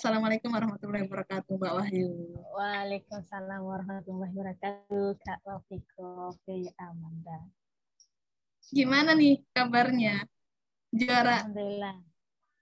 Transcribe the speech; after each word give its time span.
Assalamualaikum 0.00 0.56
warahmatullahi 0.56 1.04
wabarakatuh, 1.04 1.60
Mbak 1.60 1.74
Wahyu. 1.76 2.32
Waalaikumsalam 2.56 3.60
warahmatullahi 3.60 4.32
wabarakatuh, 4.32 5.12
Kak 5.20 5.44
Wafiko, 5.44 6.32
ya 6.48 6.72
Amanda. 6.88 7.44
Gimana 8.72 9.12
nih 9.12 9.44
kabarnya? 9.52 10.24
Juara. 10.88 11.44
Alhamdulillah. 11.44 12.00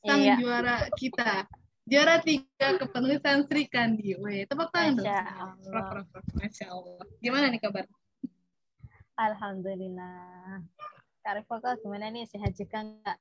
Sang 0.03 0.19
iya. 0.19 0.35
juara 0.35 0.91
kita. 0.99 1.47
Juara 1.87 2.19
tiga 2.27 2.75
kepenulisan 2.75 3.47
Sri 3.47 3.71
Kandi. 3.71 4.19
Weh, 4.19 4.43
tepuk 4.43 4.75
tangan 4.75 4.99
dong. 4.99 5.07
Masya 5.07 5.31
Allah. 5.39 6.03
Masya 6.43 6.67
Allah. 6.75 7.07
Gimana 7.23 7.55
nih 7.55 7.63
kabar? 7.63 7.87
Alhamdulillah. 9.15 10.59
Kak 11.23 11.39
Rifoko 11.39 11.71
gimana 11.87 12.11
nih? 12.11 12.27
Sehat 12.27 12.59
juga 12.59 12.83
nggak? 12.83 13.19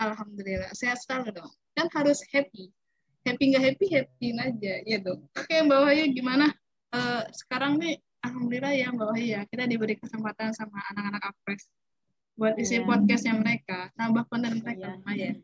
Alhamdulillah. 0.00 0.72
Sehat 0.72 0.96
selalu 1.04 1.44
dong. 1.44 1.52
Kan 1.76 1.92
harus 1.92 2.24
happy. 2.32 2.72
Happy 3.24 3.44
nggak 3.50 3.64
happy, 3.64 3.86
happy 3.88 4.26
aja. 4.36 4.74
Ya 4.84 4.98
dong. 5.00 5.24
Oke, 5.32 5.56
Mbak 5.64 5.78
Wahyu 5.80 6.04
gimana? 6.12 6.52
Eh, 6.92 7.22
sekarang 7.32 7.80
nih, 7.80 7.96
Alhamdulillah 8.20 8.72
ya 8.76 8.92
Mbak 8.92 9.06
Wahyu 9.08 9.26
ya. 9.32 9.40
Kita 9.48 9.64
diberi 9.64 9.96
kesempatan 9.96 10.52
sama 10.52 10.76
anak-anak 10.92 11.32
Apres 11.32 11.64
buat 12.36 12.52
isi 12.60 12.78
Iya. 12.78 12.84
podcastnya 12.84 13.34
mereka. 13.34 13.88
Nambah 13.96 14.28
konten 14.28 14.60
mereka 14.60 14.76
Iya. 14.76 14.88
lumayan. 15.00 15.34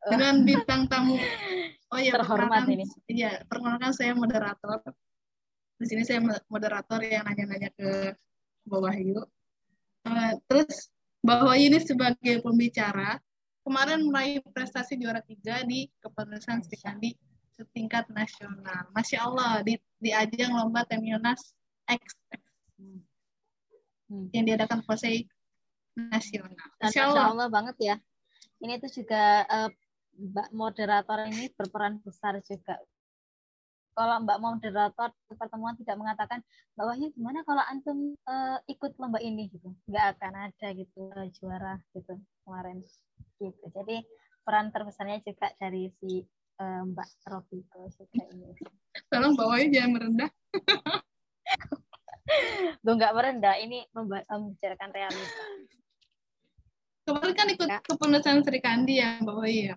Oh, 0.00 0.10
Dengan 0.12 0.34
bintang 0.44 0.82
tamu. 0.86 1.16
Oh 1.90 1.98
iya, 1.98 2.14
Terhormat 2.14 2.70
perkenalkan- 2.70 2.70
ini. 2.70 2.84
Iya, 3.10 3.30
perkenalkan 3.50 3.90
saya 3.90 4.14
moderator. 4.14 4.78
Di 5.74 5.86
sini 5.90 6.06
saya 6.06 6.22
moderator 6.46 7.02
yang 7.02 7.26
nanya-nanya 7.26 7.66
ke 7.74 8.14
Mbak 8.62 8.78
Wahyu. 8.78 9.18
Eh, 10.06 10.32
terus 10.46 10.86
Mbak 11.26 11.38
Wahyu 11.50 11.64
ini 11.66 11.78
sebagai 11.82 12.34
pembicara 12.46 13.18
kemarin 13.62 14.00
meraih 14.08 14.40
prestasi 14.52 14.96
juara 14.96 15.20
tiga 15.24 15.62
di 15.64 15.88
kepenulisan 16.00 16.64
Sri 16.64 16.78
Kandi 16.80 17.10
setingkat 17.54 18.08
nasional. 18.08 18.88
Masya 18.96 19.18
Allah 19.20 19.60
di, 19.60 19.76
di 20.00 20.10
ajang 20.12 20.56
lomba 20.56 20.84
Temionas 20.88 21.52
X 21.84 22.16
Hmm. 24.10 24.26
yang 24.34 24.42
diadakan 24.42 24.82
Posei 24.82 25.22
nasional. 25.94 26.50
Masya 26.82 26.82
Masya 26.82 27.02
Allah. 27.06 27.26
Allah 27.30 27.46
banget 27.46 27.76
ya. 27.78 27.96
Ini 28.58 28.82
tuh 28.82 28.90
juga 28.90 29.46
eh, 29.46 29.70
Mbak 30.20 30.48
moderator 30.50 31.30
ini 31.30 31.48
berperan 31.54 32.02
besar 32.02 32.42
juga. 32.42 32.76
Kalau 34.00 34.16
Mbak 34.24 34.38
moderator 34.40 35.12
pertemuan 35.28 35.76
tidak 35.76 36.00
mengatakan 36.00 36.40
Mbak 36.72 36.86
Wahyu 36.88 37.12
gimana 37.12 37.44
kalau 37.44 37.60
antum 37.68 38.16
eh, 38.16 38.58
ikut 38.72 38.96
lomba 38.96 39.20
ini 39.20 39.52
gitu, 39.52 39.76
nggak 39.92 40.16
akan 40.16 40.48
ada 40.48 40.68
gitu 40.72 41.12
eh, 41.20 41.28
juara 41.36 41.76
gitu 41.92 42.16
kemarin 42.48 42.80
gitu. 43.36 43.64
Jadi 43.76 44.00
peran 44.40 44.72
terbesarnya 44.72 45.20
juga 45.20 45.52
dari 45.60 45.92
si 46.00 46.24
eh, 46.56 46.82
Mbak 46.88 47.08
Robiko 47.28 47.92
juga 47.92 48.24
ini. 48.32 48.56
Tolong 49.12 49.36
Mbak 49.36 49.48
Wahyu 49.52 49.66
jangan 49.68 49.90
merendah. 49.92 50.30
Gue 52.80 52.94
nggak 52.96 53.12
merendah, 53.12 53.54
ini 53.60 53.84
membicarakan 53.92 54.90
realita. 54.96 55.44
Kemarin 57.04 57.34
kan 57.36 57.48
ikut 57.52 57.68
kepenulisan 57.84 58.40
Sri 58.48 58.64
Kandi 58.64 58.96
ya 58.96 59.20
Mbak 59.20 59.36
Wahyu 59.36 59.60
ya. 59.68 59.76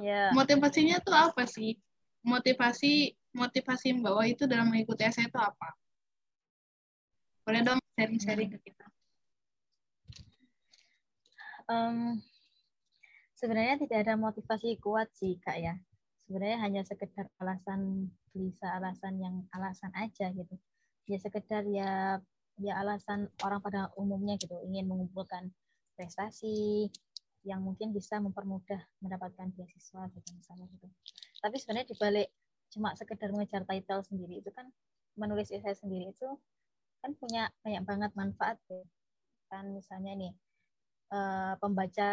Ya, 0.00 0.32
motivasinya 0.32 1.02
tuh 1.02 1.18
apa 1.18 1.50
sih? 1.50 1.76
Motivasi 2.24 3.12
motivasi 3.34 3.98
Mbak 3.98 4.24
itu 4.30 4.44
dalam 4.46 4.70
mengikuti 4.70 5.02
essay 5.02 5.26
itu 5.26 5.38
apa? 5.38 5.74
Boleh 7.44 7.60
dong 7.60 7.82
sharing-sharing 7.98 8.50
ke 8.54 8.58
kita. 8.70 8.86
Em, 11.68 12.22
sebenarnya 13.44 13.76
tidak 13.76 13.98
ada 14.08 14.14
motivasi 14.16 14.80
kuat 14.80 15.12
sih 15.12 15.36
kak 15.36 15.60
ya 15.60 15.76
sebenarnya 16.24 16.58
hanya 16.64 16.82
sekedar 16.88 17.28
alasan 17.36 18.08
bisa 18.32 18.72
alasan 18.80 19.20
yang 19.20 19.44
alasan 19.52 19.92
aja 19.92 20.32
gitu 20.32 20.56
ya 21.04 21.20
sekedar 21.20 21.60
ya 21.68 22.16
ya 22.56 22.72
alasan 22.80 23.28
orang 23.44 23.60
pada 23.60 23.92
umumnya 24.00 24.40
gitu 24.40 24.56
ingin 24.64 24.88
mengumpulkan 24.88 25.52
prestasi 25.92 26.88
yang 27.44 27.60
mungkin 27.60 27.92
bisa 27.92 28.16
mempermudah 28.16 28.80
mendapatkan 29.04 29.52
beasiswa 29.52 30.08
gitu 30.08 30.28
misalnya 30.32 30.64
gitu 30.72 30.88
tapi 31.44 31.60
sebenarnya 31.60 31.92
dibalik 31.92 32.28
cuma 32.74 32.90
sekedar 32.98 33.30
mengejar 33.30 33.62
title 33.62 34.02
sendiri 34.02 34.42
itu 34.42 34.50
kan 34.50 34.66
menulis 35.14 35.54
essay 35.54 35.78
sendiri 35.78 36.10
itu 36.10 36.28
kan 36.98 37.14
punya 37.14 37.52
banyak 37.62 37.82
banget 37.86 38.10
manfaat 38.18 38.58
ya. 38.66 38.82
kan 39.52 39.70
misalnya 39.70 40.12
nih 40.18 40.32
eh, 41.14 41.54
pembaca 41.62 42.10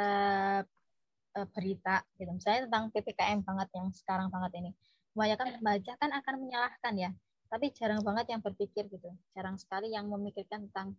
eh, 1.37 1.47
berita 1.55 2.05
gitu. 2.19 2.29
Misalnya 2.29 2.69
tentang 2.69 2.83
ppkm 2.93 3.39
banget 3.41 3.69
yang 3.73 3.87
sekarang 3.95 4.27
banget 4.29 4.51
ini. 4.61 4.71
Kebanyakan 5.15 5.47
pembaca 5.57 5.91
kan 5.97 6.09
akan 6.11 6.35
menyalahkan 6.43 6.93
ya. 6.99 7.09
Tapi 7.51 7.65
jarang 7.75 8.03
banget 8.05 8.31
yang 8.31 8.41
berpikir 8.43 8.87
gitu. 8.87 9.09
Jarang 9.33 9.57
sekali 9.59 9.91
yang 9.91 10.07
memikirkan 10.07 10.69
tentang 10.69 10.95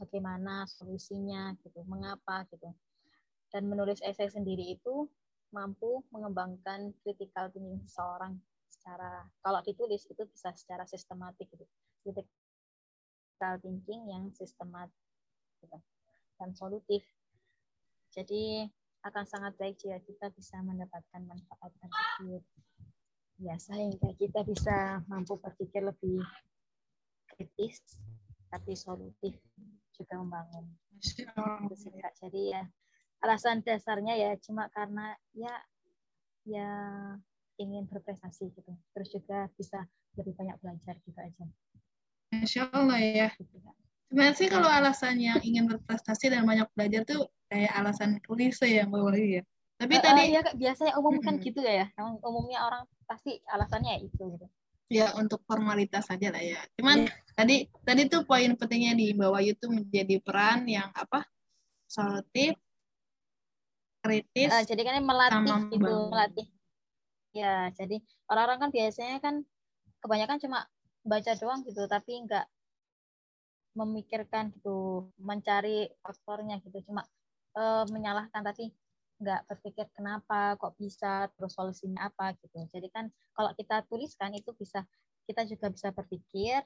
bagaimana 0.00 0.66
solusinya 0.66 1.54
gitu 1.62 1.84
mengapa 1.86 2.46
gitu. 2.50 2.70
Dan 3.52 3.68
menulis 3.68 4.00
esai 4.00 4.32
sendiri 4.32 4.74
itu 4.78 5.06
mampu 5.52 6.00
mengembangkan 6.08 6.96
critical 7.04 7.52
thinking 7.52 7.84
seseorang 7.84 8.40
secara 8.82 9.22
kalau 9.38 9.62
ditulis 9.62 10.02
itu 10.10 10.26
bisa 10.26 10.50
secara 10.58 10.82
sistematik 10.90 11.46
gitu 11.54 11.62
critical 12.02 13.54
thinking 13.62 14.10
yang 14.10 14.26
sistematik 14.34 14.98
gitu 15.62 15.78
dan 16.42 16.50
solutif. 16.58 17.06
Jadi 18.10 18.66
akan 19.06 19.22
sangat 19.22 19.54
baik 19.54 19.78
jika 19.78 20.02
kita 20.02 20.26
bisa 20.34 20.58
mendapatkan 20.66 21.22
manfaat 21.22 21.70
tersebut. 21.78 22.42
Ya, 23.38 23.54
sehingga 23.58 24.10
kita 24.18 24.42
bisa 24.42 25.02
mampu 25.06 25.38
berpikir 25.38 25.82
lebih 25.86 26.22
kritis, 27.34 27.82
tapi 28.50 28.74
solutif 28.74 29.38
juga 29.94 30.18
membangun. 30.18 30.66
Jadi 32.18 32.42
ya 32.50 32.62
alasan 33.22 33.62
dasarnya 33.62 34.18
ya 34.18 34.30
cuma 34.42 34.66
karena 34.74 35.14
ya 35.34 35.54
ya 36.42 36.70
ingin 37.62 37.84
berprestasi 37.86 38.50
gitu. 38.50 38.72
Terus 38.92 39.08
juga 39.14 39.46
bisa 39.54 39.86
lebih 40.18 40.34
banyak 40.34 40.56
belajar 40.58 40.94
gitu 41.06 41.18
aja. 41.18 41.44
Masya 42.34 42.62
Allah 42.74 42.98
ya. 42.98 43.28
Gitu, 43.38 43.56
Kak. 43.62 43.74
Sebenarnya 44.10 44.34
sih 44.36 44.48
kalau 44.50 44.68
alasan 44.68 45.16
yang 45.16 45.40
ingin 45.40 45.64
berprestasi 45.70 46.28
dan 46.28 46.44
banyak 46.44 46.68
belajar 46.76 47.06
tuh 47.08 47.30
kayak 47.48 47.72
alasan 47.72 48.20
klise 48.20 48.68
ya 48.68 48.84
Mbak 48.84 49.00
Wahyu 49.08 49.40
ya. 49.40 49.42
Tapi 49.80 49.94
Eh, 49.98 50.02
tadi 50.04 50.22
eh, 50.22 50.28
ya, 50.36 50.40
Kak, 50.44 50.54
biasanya 50.60 50.92
umum 51.00 51.16
kan 51.24 51.34
gitu 51.40 51.60
ya. 51.64 51.88
Emang 51.96 52.20
umumnya 52.20 52.60
orang 52.66 52.82
pasti 53.08 53.40
alasannya 53.48 53.96
ya 53.96 54.00
itu 54.04 54.24
gitu. 54.36 54.46
ya 54.92 55.08
untuk 55.16 55.40
formalitas 55.48 56.04
saja 56.04 56.28
lah 56.28 56.44
ya. 56.44 56.60
Cuman 56.76 57.08
Iya. 57.08 57.12
tadi 57.32 57.56
tadi 57.88 58.02
tuh 58.12 58.28
poin 58.28 58.52
pentingnya 58.52 58.92
di 58.92 59.16
Mbak 59.16 59.30
Wahyu 59.32 59.52
tuh 59.56 59.72
menjadi 59.72 60.20
peran 60.20 60.68
yang 60.68 60.92
apa? 60.92 61.24
Solutif, 61.88 62.52
kritis, 64.04 64.50
Eh, 64.52 64.64
jadi 64.68 64.80
kan 64.84 65.00
melatih 65.00 65.56
gitu, 65.72 65.94
melatih. 66.12 66.46
Ya, 67.32 67.72
jadi 67.72 67.96
orang-orang 68.28 68.68
kan 68.68 68.70
biasanya 68.70 69.16
kan 69.24 69.34
kebanyakan 70.04 70.38
cuma 70.40 70.58
baca 71.02 71.32
doang 71.40 71.64
gitu, 71.64 71.88
tapi 71.88 72.12
nggak 72.28 72.46
memikirkan 73.72 74.52
gitu, 74.52 75.08
mencari 75.16 75.88
faktornya 76.04 76.60
gitu, 76.60 76.92
cuma 76.92 77.08
eh, 77.56 77.84
menyalahkan 77.88 78.44
tapi 78.44 78.68
nggak 79.22 79.48
berpikir 79.48 79.86
kenapa, 79.96 80.60
kok 80.60 80.76
bisa, 80.76 81.30
terus 81.32 81.56
solusinya 81.56 82.10
apa 82.10 82.36
gitu. 82.42 82.68
Jadi 82.68 82.88
kan 82.92 83.08
kalau 83.32 83.54
kita 83.56 83.80
tuliskan 83.88 84.36
itu 84.36 84.52
bisa 84.52 84.84
kita 85.24 85.46
juga 85.48 85.72
bisa 85.72 85.88
berpikir, 85.94 86.60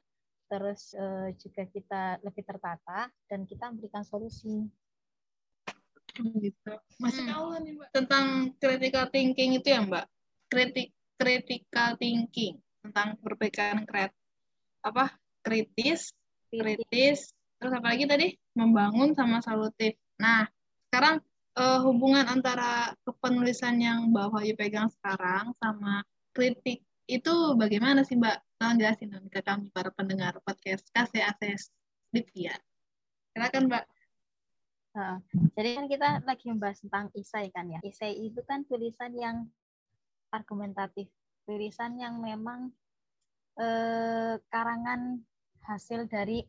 terus 0.51 0.97
eh, 0.99 1.31
juga 1.39 1.63
kita 1.71 2.03
lebih 2.27 2.43
tertata 2.43 3.07
dan 3.31 3.47
kita 3.47 3.71
memberikan 3.71 4.03
solusi. 4.03 4.67
gitu. 6.17 6.73
Masya 6.97 7.29
Hmm. 7.29 7.61
Nih 7.61 7.77
Mbak. 7.77 7.89
Tentang 7.93 8.27
critical 8.57 9.05
thinking 9.13 9.61
itu 9.61 9.69
ya 9.69 9.85
Mbak. 9.85 10.16
Kritik 10.47 10.95
critical 11.17 11.97
thinking 11.99 12.61
tentang 12.85 13.19
berpikiran 13.19 13.83
kret 13.89 14.15
apa 14.85 15.11
kritis, 15.43 16.15
kritis, 16.53 17.35
terus 17.59 17.73
apa 17.75 17.87
lagi 17.95 18.07
tadi 18.07 18.29
membangun 18.55 19.11
sama 19.17 19.43
solutif. 19.43 19.99
Nah, 20.23 20.47
sekarang 20.91 21.19
eh, 21.59 21.81
hubungan 21.83 22.27
antara 22.31 22.95
kepenulisan 23.03 23.79
yang 23.83 24.15
Mbak 24.15 24.27
Wahyu 24.31 24.55
pegang 24.55 24.87
sekarang 24.91 25.51
sama 25.59 26.07
kritik 26.31 26.87
itu 27.07 27.35
bagaimana 27.55 28.03
sih 28.03 28.19
Mbak? 28.19 28.39
Tolong 28.57 28.79
jelasin 28.81 29.13
dong 29.13 29.29
ke 29.29 29.45
kami 29.45 29.69
para 29.71 29.93
pendengar 29.93 30.41
podcast 30.43 30.89
KCACS 30.91 31.71
Divya. 32.11 32.57
Silakan 33.37 33.69
Mbak. 33.69 33.85
Jadi 35.53 35.71
kan 35.77 35.87
kita 35.93 36.09
lagi 36.25 36.45
membahas 36.49 36.81
tentang 36.81 37.13
isai 37.13 37.53
kan 37.53 37.69
ya. 37.69 37.79
Isai 37.85 38.17
itu 38.17 38.41
kan 38.49 38.65
tulisan 38.65 39.13
yang 39.13 39.45
argumentatif, 40.37 41.09
tulisan 41.49 41.97
yang 41.97 42.21
memang 42.21 42.73
eh, 43.57 44.37
karangan 44.53 45.25
hasil 45.65 46.07
dari 46.07 46.45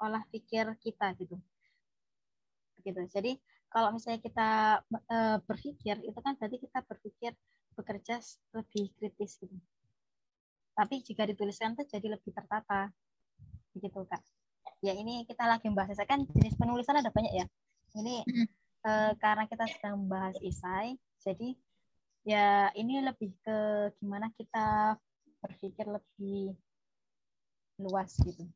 olah 0.00 0.22
pikir 0.30 0.70
kita 0.80 1.12
gitu. 1.18 1.36
Gitu. 2.84 3.02
Jadi 3.10 3.32
kalau 3.72 3.90
misalnya 3.96 4.20
kita 4.22 4.50
eh, 5.10 5.38
berpikir 5.42 5.98
itu 6.06 6.18
kan 6.22 6.38
berarti 6.38 6.62
kita 6.62 6.78
berpikir 6.86 7.32
bekerja 7.74 8.22
lebih 8.54 8.94
kritis 8.94 9.42
gitu. 9.42 9.56
Tapi 10.74 11.02
jika 11.02 11.26
dituliskan 11.26 11.78
tuh 11.78 11.86
jadi 11.86 12.14
lebih 12.18 12.30
tertata. 12.34 12.90
Begitu, 13.74 14.06
Kak. 14.06 14.22
Ya 14.82 14.94
ini 14.94 15.26
kita 15.26 15.46
lagi 15.46 15.66
membahas 15.66 15.98
saya 15.98 16.06
kan 16.06 16.22
jenis 16.22 16.54
penulisan 16.54 16.98
ada 16.98 17.10
banyak 17.10 17.34
ya. 17.34 17.46
Ini 17.94 18.22
eh, 18.86 19.12
karena 19.18 19.46
kita 19.46 19.66
sedang 19.70 20.06
membahas 20.06 20.38
isai, 20.42 20.98
jadi 21.22 21.56
ya 22.24 22.72
ini 22.72 23.04
lebih 23.04 23.36
ke 23.44 23.56
gimana 24.00 24.32
kita 24.34 24.96
berpikir 25.44 25.84
lebih 25.84 26.56
luas 27.78 28.16
gitu. 28.24 28.48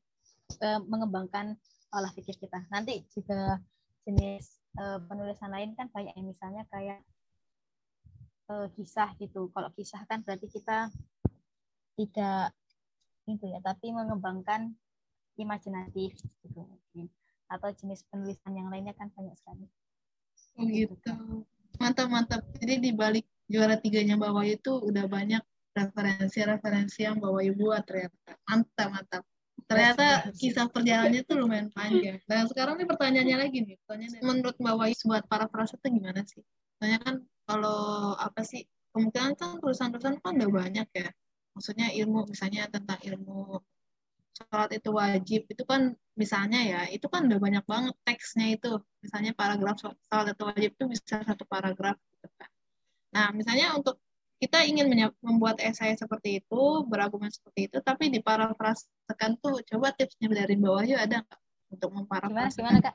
Eh, 0.58 0.80
mengembangkan 0.88 1.54
olah 1.92 2.12
pikir 2.16 2.36
kita. 2.40 2.64
Nanti 2.72 3.04
juga 3.12 3.60
jenis 4.08 4.56
eh, 4.80 4.98
penulisan 5.04 5.52
lain 5.52 5.76
kan 5.76 5.92
banyak 5.92 6.16
yang 6.16 6.28
misalnya 6.32 6.64
kayak 6.72 7.04
uh, 8.48 8.66
kisah 8.74 9.12
gitu. 9.20 9.52
Kalau 9.52 9.70
kisah 9.76 10.02
kan 10.08 10.24
berarti 10.24 10.48
kita 10.48 10.88
tidak 12.00 12.56
itu 13.28 13.44
ya, 13.44 13.60
tapi 13.60 13.92
mengembangkan 13.92 14.72
imajinatif 15.36 16.16
gitu. 16.42 16.64
Atau 17.48 17.68
jenis 17.76 18.04
penulisan 18.08 18.56
yang 18.56 18.72
lainnya 18.72 18.96
kan 18.96 19.12
banyak 19.12 19.36
sekali. 19.36 19.68
Oh 20.58 20.64
gitu. 20.64 21.12
Mantap 21.76 22.08
mantap. 22.08 22.42
Jadi 22.58 22.88
di 22.88 22.90
balik 22.96 23.28
juara 23.48 23.80
tiganya 23.80 24.20
bawah 24.20 24.44
itu 24.44 24.76
udah 24.78 25.08
banyak 25.08 25.42
referensi-referensi 25.74 27.08
yang 27.08 27.16
bawa 27.18 27.40
ibu 27.42 27.72
buat 27.72 27.82
ternyata. 27.88 28.36
Mantap 28.46 28.88
mantap. 28.92 29.22
Ternyata 29.68 30.32
kisah 30.32 30.70
perjalanannya 30.70 31.22
tuh 31.28 31.36
lumayan 31.44 31.68
panjang. 31.74 32.20
Dan 32.24 32.48
sekarang 32.48 32.80
nih 32.80 32.88
pertanyaannya 32.88 33.36
lagi 33.36 33.58
nih. 33.64 33.76
Pertanyaan 33.84 34.22
menurut 34.24 34.56
Mbak 34.56 34.74
Wayu 34.78 34.96
buat 35.08 35.24
para 35.28 35.46
frasa 35.50 35.76
itu 35.76 35.88
gimana 35.92 36.20
sih? 36.24 36.40
Soalnya 36.78 36.98
kan 37.04 37.14
kalau 37.48 38.14
apa 38.16 38.44
sih 38.44 38.64
kemungkinan 38.92 39.32
kan 39.36 39.62
tulisan-tulisan 39.62 40.20
kan 40.20 40.32
udah 40.36 40.50
banyak 40.50 40.88
ya 40.90 41.08
maksudnya 41.54 41.90
ilmu 41.90 42.28
misalnya 42.30 42.70
tentang 42.70 43.00
ilmu 43.02 43.58
sholat 44.36 44.70
itu 44.70 44.90
wajib 44.94 45.42
itu 45.50 45.62
kan 45.66 45.94
misalnya 46.14 46.60
ya 46.62 46.80
itu 46.86 47.06
kan 47.10 47.26
udah 47.26 47.38
banyak 47.42 47.64
banget 47.66 47.94
teksnya 48.06 48.54
itu 48.54 48.78
misalnya 49.02 49.34
paragraf 49.34 49.76
sholat 49.82 50.26
itu 50.30 50.42
wajib 50.46 50.70
itu 50.78 50.84
bisa 50.86 51.18
satu 51.26 51.42
paragraf 51.50 51.98
nah 53.14 53.32
misalnya 53.32 53.74
untuk 53.76 53.96
kita 54.38 54.62
ingin 54.62 54.86
membuat 55.18 55.58
esai 55.58 55.98
seperti 55.98 56.38
itu 56.38 56.62
berargumen 56.86 57.32
seperti 57.32 57.66
itu 57.66 57.78
tapi 57.82 58.06
diparafrasekan 58.14 59.34
tuh 59.42 59.58
coba 59.66 59.90
tipsnya 59.96 60.30
dari 60.30 60.54
bawah 60.54 60.86
yuk 60.86 61.00
ada 61.00 61.26
nggak 61.26 61.40
untuk 61.72 61.90
memparafrasekan 61.92 62.80
gimana, 62.80 62.80
gimana 62.80 62.94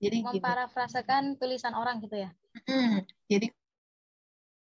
Jadi 0.00 0.18
memparafrasekan 0.24 1.22
tulisan 1.36 1.76
orang 1.76 2.00
gitu 2.00 2.16
ya? 2.24 2.30
Hmm, 2.64 3.04
jadi 3.28 3.52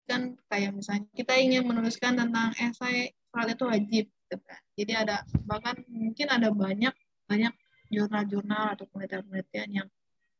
kan 0.08 0.36
kayak 0.52 0.76
misalnya 0.76 1.08
kita 1.16 1.40
ingin 1.40 1.64
menuliskan 1.64 2.20
tentang 2.20 2.52
esai 2.60 3.16
soal 3.32 3.48
itu 3.48 3.64
wajib 3.64 4.06
gitu 4.12 4.36
kan. 4.44 4.62
Jadi 4.76 4.92
ada 4.96 5.24
bahkan 5.48 5.80
mungkin 5.88 6.28
ada 6.28 6.52
banyak 6.52 6.92
banyak 7.32 7.54
jurnal-jurnal 7.92 8.76
atau 8.76 8.88
penelitian-penelitian 8.92 9.70
yang 9.84 9.88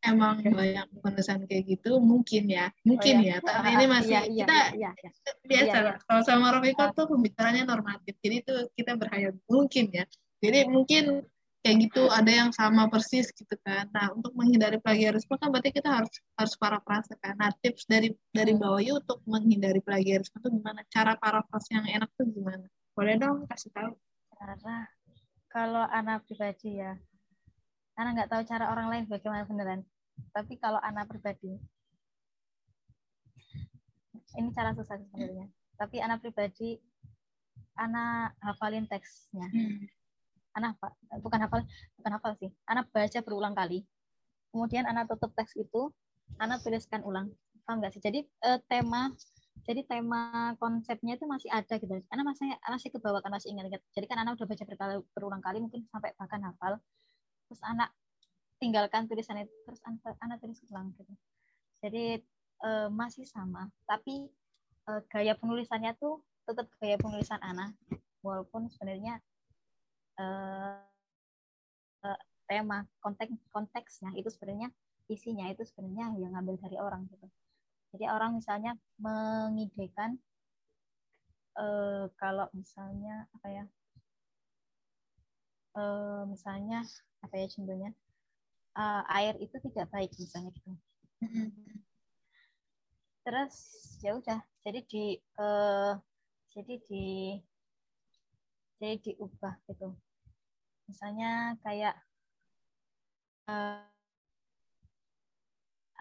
emang 0.02 0.42
banyak 0.42 0.86
penulisan 0.98 1.46
kayak 1.46 1.64
gitu 1.70 2.02
mungkin 2.02 2.50
ya. 2.50 2.74
Mungkin 2.82 3.16
oh, 3.22 3.26
iya. 3.26 3.38
ya 3.38 3.46
tapi 3.46 3.68
ini 3.78 3.86
masih 3.86 4.18
iya, 4.18 4.22
iya, 4.26 4.46
kita 4.46 4.58
iya, 4.58 4.70
iya, 4.74 4.92
iya. 4.98 5.12
biasa 5.46 5.78
iya, 5.78 5.82
iya. 5.86 5.94
kalau 6.10 6.22
sama 6.26 6.48
Rofiko 6.58 6.86
tuh 6.98 7.06
pembicaranya 7.10 7.64
normatif 7.70 8.14
jadi 8.20 8.36
itu 8.42 8.54
kita 8.74 8.98
berhayal 8.98 9.32
mungkin 9.46 9.86
ya. 9.94 10.04
Jadi 10.42 10.60
mungkin 10.74 11.04
kayak 11.62 11.78
gitu 11.86 12.10
ada 12.10 12.32
yang 12.34 12.50
sama 12.50 12.90
persis 12.90 13.30
gitu 13.30 13.54
kan. 13.62 13.86
Nah 13.94 14.10
untuk 14.18 14.34
menghindari 14.34 14.82
plagiarisme 14.82 15.38
kan 15.38 15.54
berarti 15.54 15.70
kita 15.70 15.90
harus 16.02 16.14
harus 16.34 16.54
parafrase 16.58 17.14
kan. 17.22 17.38
Nah 17.38 17.54
tips 17.62 17.86
dari 17.86 18.10
dari 18.34 18.58
hmm. 18.58 18.62
bawah 18.62 18.82
untuk 18.98 19.22
menghindari 19.30 19.80
plagiarisme 19.86 20.42
itu 20.42 20.50
gimana? 20.50 20.82
Cara 20.90 21.14
parafrase 21.22 21.78
yang 21.78 21.86
enak 21.86 22.10
tuh 22.18 22.26
gimana? 22.26 22.66
Boleh 22.98 23.16
dong 23.22 23.46
kasih 23.46 23.70
tahu. 23.70 23.94
Cara 24.34 24.90
kalau 25.54 25.86
anak 25.86 26.26
pribadi 26.26 26.82
ya. 26.82 26.98
Anak 28.02 28.12
nggak 28.18 28.30
tahu 28.34 28.42
cara 28.50 28.74
orang 28.74 28.88
lain 28.90 29.04
bagaimana 29.06 29.46
beneran 29.46 29.86
tapi 30.30 30.62
kalau 30.62 30.78
anak 30.80 31.10
pribadi 31.10 31.58
ini 34.40 34.50
cara 34.56 34.72
susah 34.72 34.96
sebenarnya. 34.96 35.48
Tapi 35.76 35.98
anak 36.00 36.24
pribadi 36.24 36.80
anak 37.76 38.38
hafalin 38.40 38.86
teksnya. 38.88 39.48
Hmm. 39.50 39.88
Anak 40.56 40.76
apa 40.80 40.88
bukan 41.24 41.40
hafal 41.48 41.60
bukan 42.00 42.12
hafal 42.16 42.32
sih. 42.40 42.52
Anak 42.68 42.92
baca 42.92 43.20
berulang 43.24 43.56
kali. 43.56 43.84
Kemudian 44.52 44.84
anak 44.88 45.08
tutup 45.12 45.32
teks 45.36 45.56
itu 45.56 45.92
anak 46.40 46.64
tuliskan 46.64 47.04
ulang. 47.04 47.32
Paham 47.64 47.80
nggak 47.80 47.96
sih? 47.96 48.04
Jadi 48.04 48.28
uh, 48.48 48.60
tema 48.68 49.12
jadi 49.62 49.86
tema 49.86 50.56
konsepnya 50.58 51.16
itu 51.20 51.26
masih 51.28 51.50
ada 51.52 51.76
gitu. 51.80 51.92
Anak 52.12 52.26
masih 52.36 52.52
masih 52.56 52.90
kebawakan 52.92 53.32
masih 53.32 53.52
ingat 53.52 53.68
ingat 53.72 53.82
jadi 53.96 54.06
kan 54.08 54.18
anak 54.24 54.40
udah 54.40 54.48
baca 54.48 54.64
berkali, 54.64 54.94
berulang 55.16 55.44
kali 55.44 55.58
mungkin 55.64 55.88
sampai 55.92 56.16
bahkan 56.16 56.40
hafal. 56.44 56.80
Terus 57.48 57.62
anak 57.68 57.92
tinggalkan 58.62 59.10
tulisan 59.10 59.42
itu 59.42 59.52
terus 59.66 59.82
anak, 59.84 60.38
tulis 60.38 60.62
ulang 60.70 60.94
gitu 60.96 61.14
jadi 61.82 62.22
uh, 62.62 62.88
masih 62.94 63.26
sama 63.26 63.68
tapi 63.90 64.30
uh, 64.86 65.02
gaya 65.10 65.34
penulisannya 65.34 65.98
tuh 65.98 66.22
tetap 66.46 66.70
gaya 66.78 66.96
penulisan 67.02 67.42
anak 67.42 67.74
walaupun 68.22 68.70
sebenarnya 68.70 69.18
uh, 70.22 70.78
tema 72.52 72.84
konteks 73.00 73.32
konteksnya 73.56 74.12
itu 74.20 74.28
sebenarnya 74.28 74.68
isinya 75.08 75.48
itu 75.48 75.64
sebenarnya 75.64 76.20
yang 76.20 76.36
ngambil 76.36 76.60
dari 76.60 76.76
orang 76.76 77.08
gitu. 77.08 77.28
Jadi 77.96 78.12
orang 78.12 78.36
misalnya 78.36 78.76
mengidekan 79.00 80.20
uh, 81.56 82.12
kalau 82.20 82.52
misalnya 82.52 83.28
apa 83.40 83.48
ya 83.48 83.66
uh, 85.80 86.24
misalnya 86.28 86.84
apa 87.24 87.36
ya 87.40 87.48
contohnya 87.48 87.96
uh, 88.78 89.04
air 89.16 89.36
itu 89.40 89.56
tidak 89.72 89.88
baik 89.92 90.12
misalnya 90.16 90.52
gitu. 90.56 90.72
Terus 93.26 93.56
ya 94.02 94.18
udah 94.18 94.40
jadi 94.66 94.80
di 94.86 95.18
uh, 95.38 95.94
jadi 96.52 96.74
di 96.90 97.38
jadi 98.82 98.98
diubah 98.98 99.62
gitu 99.70 99.94
misalnya 100.90 101.56
kayak 101.64 101.96
uh, 103.48 103.86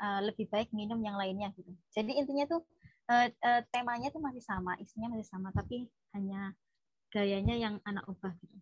uh, 0.00 0.21
lebih 0.25 0.50
baik 0.50 0.73
minum 0.75 0.99
yang 0.99 1.14
lainnya 1.14 1.54
gitu. 1.54 1.71
Jadi 1.95 2.18
intinya 2.18 2.49
tuh 2.50 2.66
uh, 3.12 3.28
uh, 3.30 3.61
temanya 3.71 4.11
tuh 4.11 4.18
masih 4.18 4.42
sama, 4.42 4.75
isinya 4.83 5.12
masih 5.12 5.28
sama, 5.28 5.54
tapi 5.54 5.87
hanya 6.16 6.56
gayanya 7.14 7.54
yang 7.54 7.75
anak 7.87 8.02
ubah 8.11 8.35
gitu. 8.42 8.56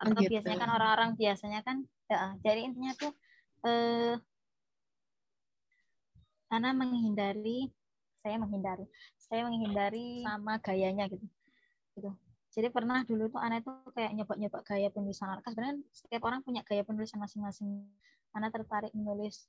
Atau 0.00 0.20
gitu. 0.24 0.32
biasanya 0.32 0.56
kan 0.56 0.70
orang-orang 0.72 1.10
biasanya 1.20 1.60
kan, 1.60 1.76
ya, 2.08 2.34
jadi 2.40 2.60
intinya 2.72 2.92
tuh 2.96 3.12
uh, 3.68 4.16
karena 6.50 6.70
menghindari, 6.72 7.68
saya 8.24 8.40
menghindari, 8.40 8.88
saya 9.20 9.44
menghindari 9.44 10.24
sama 10.24 10.56
gayanya 10.58 11.04
gitu, 11.06 11.28
gitu 11.94 12.10
jadi 12.50 12.68
pernah 12.74 13.06
dulu 13.06 13.30
tuh 13.30 13.38
anak 13.38 13.62
itu 13.62 13.72
kayak 13.94 14.10
nyoba-nyoba 14.18 14.58
gaya 14.66 14.90
penulisan 14.90 15.38
anak 15.38 15.46
sebenarnya 15.46 15.76
setiap 15.94 16.22
orang 16.26 16.42
punya 16.42 16.66
gaya 16.66 16.82
penulisan 16.82 17.22
masing-masing 17.22 17.86
anak 18.34 18.50
tertarik 18.50 18.90
menulis 18.90 19.46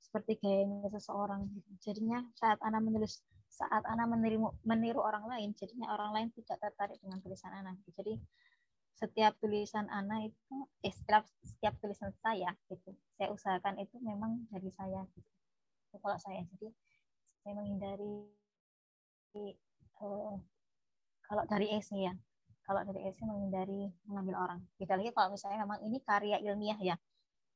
seperti 0.00 0.38
gayanya 0.38 0.86
seseorang 0.94 1.50
gitu. 1.50 1.70
jadinya 1.82 2.22
saat 2.38 2.58
anak 2.62 2.86
menulis 2.86 3.22
saat 3.50 3.82
anak 3.82 4.06
meniru 4.14 4.54
meniru 4.62 5.02
orang 5.02 5.26
lain 5.26 5.50
jadinya 5.58 5.90
orang 5.90 6.14
lain 6.14 6.28
tidak 6.38 6.62
tertarik 6.62 7.02
dengan 7.02 7.18
tulisan 7.18 7.50
anak 7.50 7.74
jadi 7.98 8.14
setiap 8.96 9.32
tulisan 9.40 9.88
anak 9.88 10.32
itu 10.32 10.56
eh, 10.84 10.92
setiap 10.92 11.24
setiap 11.44 11.74
tulisan 11.80 12.12
saya 12.20 12.52
gitu. 12.68 12.92
Saya 13.16 13.32
usahakan 13.32 13.80
itu 13.80 13.96
memang 14.02 14.44
dari 14.52 14.68
saya 14.76 15.06
gitu. 15.14 15.30
Itu 15.90 15.96
kalau 16.02 16.18
saya 16.20 16.44
jadi 16.56 16.68
saya 17.40 17.52
menghindari 17.56 18.28
uh, 20.04 20.36
kalau 21.24 21.42
dari 21.48 21.72
essay 21.74 22.10
ya. 22.10 22.14
Kalau 22.66 22.86
dari 22.86 23.02
essay 23.08 23.24
menghindari 23.26 23.90
mengambil 24.06 24.46
orang. 24.46 24.60
Beda 24.76 24.94
lagi 24.94 25.10
kalau 25.16 25.34
misalnya 25.34 25.64
memang 25.64 25.80
ini 25.82 25.98
karya 26.04 26.36
ilmiah 26.44 26.78
ya. 26.78 26.96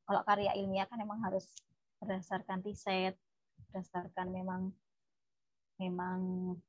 Kalau 0.05 0.21
karya 0.25 0.53
ilmiah 0.57 0.89
kan 0.89 0.99
memang 1.01 1.21
harus 1.23 1.45
berdasarkan 2.03 2.61
riset 2.61 3.17
berdasarkan 3.71 4.31
memang 4.31 4.71
memang 5.79 6.19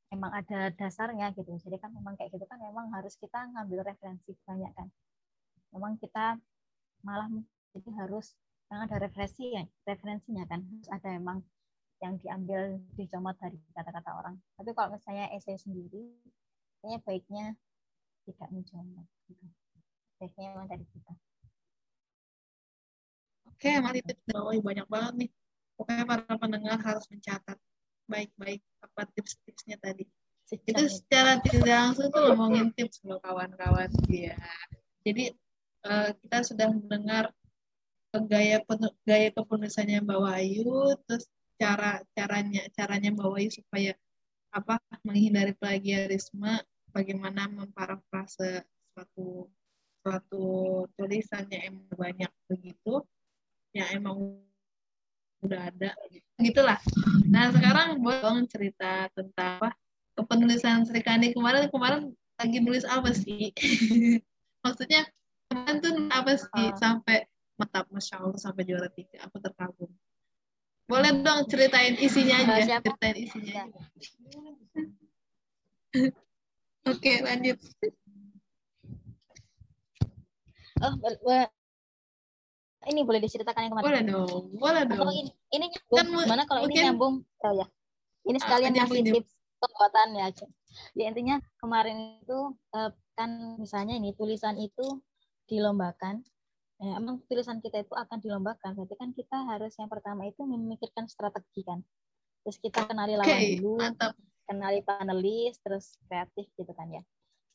memang 0.09 0.31
ada 0.33 0.74
dasarnya 0.74 1.29
gitu. 1.38 1.53
Jadi 1.62 1.77
kan 1.77 1.93
memang 1.93 2.17
kayak 2.17 2.33
gitu 2.33 2.45
kan 2.50 2.57
memang 2.57 2.89
harus 2.89 3.13
kita 3.21 3.45
ngambil 3.53 3.85
referensi 3.85 4.33
banyak 4.45 4.71
kan. 4.74 4.88
Memang 5.74 6.01
kita 6.01 6.39
malah 7.05 7.29
jadi 7.75 7.89
harus 8.01 8.33
yang 8.74 8.89
ada 8.89 8.97
referensi 8.97 9.53
ya 9.53 9.63
referensinya 9.85 10.43
kan. 10.50 10.65
Harus 10.65 10.89
ada 10.89 11.07
memang 11.13 11.45
yang 12.01 12.17
diambil 12.19 12.81
dicomot 12.97 13.38
dari 13.38 13.57
kata-kata 13.77 14.12
orang. 14.13 14.35
Tapi 14.57 14.69
kalau 14.74 14.97
misalnya 14.97 15.29
essay 15.38 15.57
sendiri 15.57 16.09
kayaknya 16.81 17.00
baiknya 17.05 17.45
tidak 18.25 18.50
mencoba 18.50 19.01
gitu. 19.29 19.45
baiknya 20.17 20.47
memang 20.57 20.67
dari 20.69 20.85
kita. 20.89 21.13
Oke 23.53 23.71
mari 23.79 24.01
tips 24.01 24.25
bawah 24.33 24.57
banyak 24.57 24.88
banget 24.89 25.13
nih. 25.25 25.29
Pokoknya 25.75 26.03
para 26.07 26.35
pendengar 26.39 26.79
harus 26.81 27.05
mencatat 27.12 27.59
baik-baik 28.05 28.62
apa 28.81 29.01
tips-tipsnya 29.13 29.77
tadi. 29.81 30.05
Itu 30.45 30.85
secara 30.85 31.41
tidak 31.41 31.65
langsung 31.65 32.13
tuh 32.13 32.21
ngomongin 32.31 32.69
tips 32.77 33.01
loh 33.05 33.17
kawan-kawan. 33.21 33.89
Iya. 34.09 34.38
Jadi 35.01 35.33
eh, 35.85 36.09
kita 36.21 36.38
sudah 36.45 36.69
mendengar 36.69 37.33
gaya 38.24 38.63
penu- 38.63 38.95
gaya 39.03 39.27
kepenulisannya 39.35 40.00
Mbak 40.05 40.19
Wahyu, 40.24 40.95
terus 41.03 41.27
cara 41.59 42.00
caranya 42.15 42.63
caranya 42.71 43.12
Mbak 43.12 43.27
Wahyu 43.27 43.50
supaya 43.51 43.91
apa 44.55 44.79
menghindari 45.03 45.51
plagiarisme, 45.51 46.63
bagaimana 46.95 47.51
memparafrase 47.51 48.63
suatu 48.95 49.51
suatu 50.00 50.45
tulisan 50.95 51.43
yang 51.51 51.75
emang 51.75 51.91
banyak 51.91 52.31
begitu, 52.47 53.03
yang 53.75 53.89
emang 53.91 54.39
udah 55.44 55.60
ada 55.72 55.92
gitulah. 56.39 56.80
Nah 57.27 57.51
sekarang 57.51 58.00
boleh 58.00 58.20
dong 58.22 58.48
cerita 58.48 59.10
tentang 59.12 59.60
apa 59.60 59.70
kepenulisan 60.15 60.88
Sri 60.88 61.04
Kandi 61.04 61.36
kemarin 61.36 61.68
kemarin 61.68 62.15
lagi 62.39 62.58
nulis 62.63 62.84
apa 62.88 63.12
sih? 63.12 63.51
Maksudnya 64.63 65.08
kemarin 65.51 65.75
tuh 65.84 65.92
apa 66.12 66.32
sih 66.39 66.48
Ah. 66.72 66.75
sampai 66.80 67.27
mantap 67.56 67.88
masya 67.92 68.20
Allah 68.20 68.39
sampai 68.39 68.63
juara 68.68 68.92
tiga 68.92 69.24
aku 69.27 69.39
terkagum. 69.39 69.92
Boleh 70.86 71.12
dong 71.25 71.50
ceritain 71.50 71.98
isinya 71.98 72.46
aja, 72.46 72.77
siapa? 72.77 72.94
ceritain 72.94 73.18
isinya. 73.18 73.54
Ya. 73.58 73.63
aja. 73.65 73.82
Oke 76.92 77.13
lanjut. 77.25 77.58
Oh, 80.84 80.94
ini 82.86 83.01
boleh 83.01 83.20
diceritakan 83.20 83.62
yang 83.65 83.72
kemarin. 83.74 83.86
Boleh 83.86 84.01
dong, 84.06 84.44
boleh 84.56 84.82
Atau 84.84 84.98
dong. 85.01 85.12
ini, 85.12 85.32
ini 85.50 85.65
nyambung. 85.68 85.98
Kan 85.98 86.06
Gimana 86.25 86.44
kalau 86.46 86.60
ini 86.60 86.65
mungkin- 86.65 86.86
nyambung? 86.86 87.15
Oh 87.39 87.54
ya. 87.54 87.65
Ini 88.25 88.38
Ah, 88.38 88.42
sekalian 88.42 88.72
nyambung, 88.74 88.98
ngasih 89.01 89.13
tips 89.15 89.32
pembuatan 89.56 90.08
ya. 90.13 90.27
Ya 90.94 91.06
intinya 91.08 91.36
kemarin 91.58 91.98
itu 92.20 92.39
eh, 92.74 92.92
kan 93.13 93.30
misalnya 93.58 93.96
ini 93.96 94.12
tulisan 94.12 94.56
itu 94.58 95.00
dilombakan. 95.46 96.25
Ya, 96.75 97.00
emang 97.00 97.24
tulisan 97.25 97.63
kita 97.63 97.80
itu 97.80 97.94
akan 97.94 98.20
dilombakan. 98.20 98.75
Berarti 98.75 98.96
kan 98.96 99.10
kita 99.12 99.38
harus 99.48 99.72
yang 99.80 99.88
pertama 99.88 100.27
itu 100.27 100.44
memikirkan 100.44 101.08
strategi 101.08 101.63
kan. 101.63 101.80
Terus 102.44 102.58
kita 102.60 102.84
kenali 102.84 103.15
lawan 103.15 103.39
dulu, 103.56 103.80
mantap. 103.80 104.12
kenali 104.44 104.84
panelis, 104.84 105.56
terus 105.63 105.96
kreatif 106.06 106.46
gitu 106.54 106.70
kan 106.75 106.92
ya. 106.92 107.01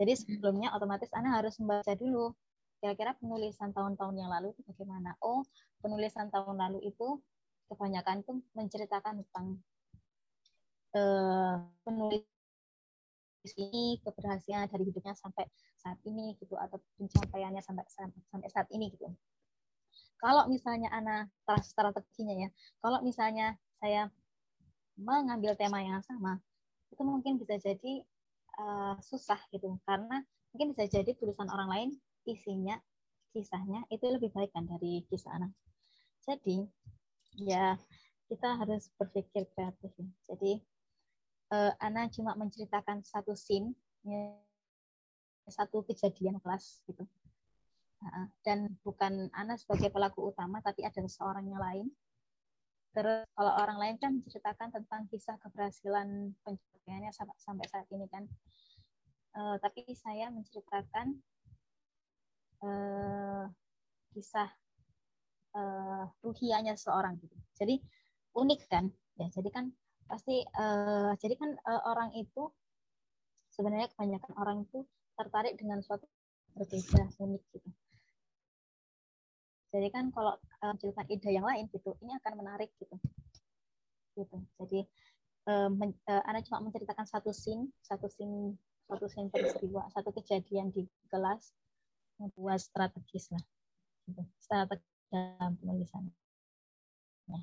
Jadi 0.01 0.17
sebelumnya 0.17 0.73
otomatis 0.73 1.13
Anda 1.13 1.37
harus 1.37 1.61
membaca 1.61 1.93
dulu 1.93 2.33
kira-kira 2.81 3.13
penulisan 3.21 3.71
tahun-tahun 3.77 4.17
yang 4.17 4.33
lalu 4.33 4.57
itu 4.57 4.65
bagaimana. 4.65 5.15
Oh, 5.21 5.45
penulisan 5.85 6.33
tahun 6.33 6.57
lalu 6.57 6.89
itu 6.89 7.21
kebanyakan 7.71 8.27
tuh 8.27 8.41
menceritakan 8.57 9.23
tentang 9.23 9.47
eh, 10.97 11.57
penulis 11.87 12.25
ini 13.57 13.97
keberhasilan 14.05 14.69
dari 14.69 14.85
hidupnya 14.85 15.17
sampai 15.17 15.49
saat 15.81 15.97
ini 16.05 16.37
gitu 16.41 16.61
atau 16.61 16.77
pencapaiannya 17.01 17.63
sampai 17.65 17.85
sampai 18.29 18.49
saat 18.53 18.69
ini 18.73 18.93
gitu. 18.93 19.09
Kalau 20.21 20.45
misalnya 20.53 20.93
anak 20.93 21.33
strateginya 21.65 22.37
ya, 22.37 22.49
kalau 22.85 23.01
misalnya 23.01 23.57
saya 23.81 24.13
mengambil 25.01 25.57
tema 25.57 25.81
yang 25.81 26.05
sama, 26.05 26.37
itu 26.93 27.01
mungkin 27.01 27.41
bisa 27.41 27.57
jadi 27.57 28.05
uh, 28.61 29.01
susah 29.01 29.41
gitu 29.49 29.81
karena 29.89 30.21
mungkin 30.53 30.77
bisa 30.77 30.85
jadi 30.91 31.17
tulisan 31.17 31.49
orang 31.49 31.69
lain 31.73 31.91
isinya 32.31 32.79
kisahnya 33.31 33.87
itu 33.91 34.07
lebih 34.11 34.31
baik 34.35 34.51
kan 34.55 34.67
dari 34.67 35.07
kisah 35.07 35.39
anak. 35.39 35.53
Jadi 36.27 36.67
ya 37.43 37.79
kita 38.31 38.59
harus 38.59 38.91
berpikir 38.95 39.47
kreatif 39.55 39.91
ya. 39.99 40.09
Jadi 40.31 40.63
uh, 41.51 41.73
Ana 41.83 42.07
cuma 42.11 42.39
menceritakan 42.39 43.03
satu 43.03 43.35
scene, 43.35 43.75
ya, 44.07 44.39
satu 45.51 45.83
kejadian 45.83 46.39
kelas 46.39 46.83
gitu. 46.87 47.05
Dan 48.41 48.81
bukan 48.81 49.29
Ana 49.37 49.61
sebagai 49.61 49.93
pelaku 49.93 50.33
utama, 50.33 50.65
tapi 50.65 50.89
ada 50.89 51.05
seorang 51.05 51.45
yang 51.45 51.61
lain. 51.61 51.87
Terus 52.97 53.29
kalau 53.37 53.53
orang 53.61 53.79
lain 53.79 53.97
kan 54.01 54.11
menceritakan 54.19 54.73
tentang 54.73 55.05
kisah 55.13 55.37
keberhasilan 55.37 56.33
pencapaiannya 56.43 57.13
sampai, 57.13 57.67
saat 57.69 57.87
ini 57.93 58.09
kan. 58.09 58.25
Uh, 59.31 59.55
tapi 59.63 59.87
saya 59.95 60.27
menceritakan 60.33 61.15
uh, 62.65 63.45
kisah 64.15 64.51
uh, 65.57 66.05
ruhianya 66.25 66.75
seorang 66.77 67.17
gitu. 67.21 67.37
Jadi 67.57 67.81
unik 68.37 68.61
kan? 68.71 68.89
Ya, 69.21 69.29
jadi 69.29 69.49
kan 69.53 69.65
pasti 70.11 70.43
uh, 70.59 71.15
jadi 71.23 71.39
kan 71.39 71.55
uh, 71.71 71.83
orang 71.87 72.11
itu 72.19 72.51
sebenarnya 73.55 73.87
kebanyakan 73.95 74.33
orang 74.35 74.59
itu 74.67 74.83
tertarik 75.15 75.55
dengan 75.55 75.79
suatu 75.87 76.03
berbeda 76.59 77.07
unik 77.23 77.43
gitu 77.55 77.71
jadi 79.71 79.89
kan 79.95 80.11
kalau 80.11 80.35
uh, 80.35 80.75
menceritakan 80.75 81.07
ide 81.15 81.31
yang 81.31 81.47
lain 81.47 81.71
gitu 81.71 81.95
ini 82.03 82.11
akan 82.19 82.33
menarik 82.43 82.75
gitu 82.83 82.97
gitu 84.19 84.37
jadi 84.59 84.81
uh, 85.47 85.71
uh, 85.71 86.43
cuma 86.43 86.59
menceritakan 86.67 87.07
satu 87.07 87.31
scene 87.31 87.71
satu 87.87 88.11
scene 88.11 88.59
satu 88.91 89.07
scene 89.07 89.31
peristiwa 89.31 89.87
satu 89.95 90.11
kejadian 90.11 90.75
di 90.75 90.91
kelas 91.07 91.55
membuat 92.21 92.61
strategis 92.61 93.33
lah. 93.33 93.41
Gitu. 94.05 94.23
strategi 94.37 94.85
dalam 95.09 95.57
penulisan. 95.57 96.05
Ya. 97.27 97.41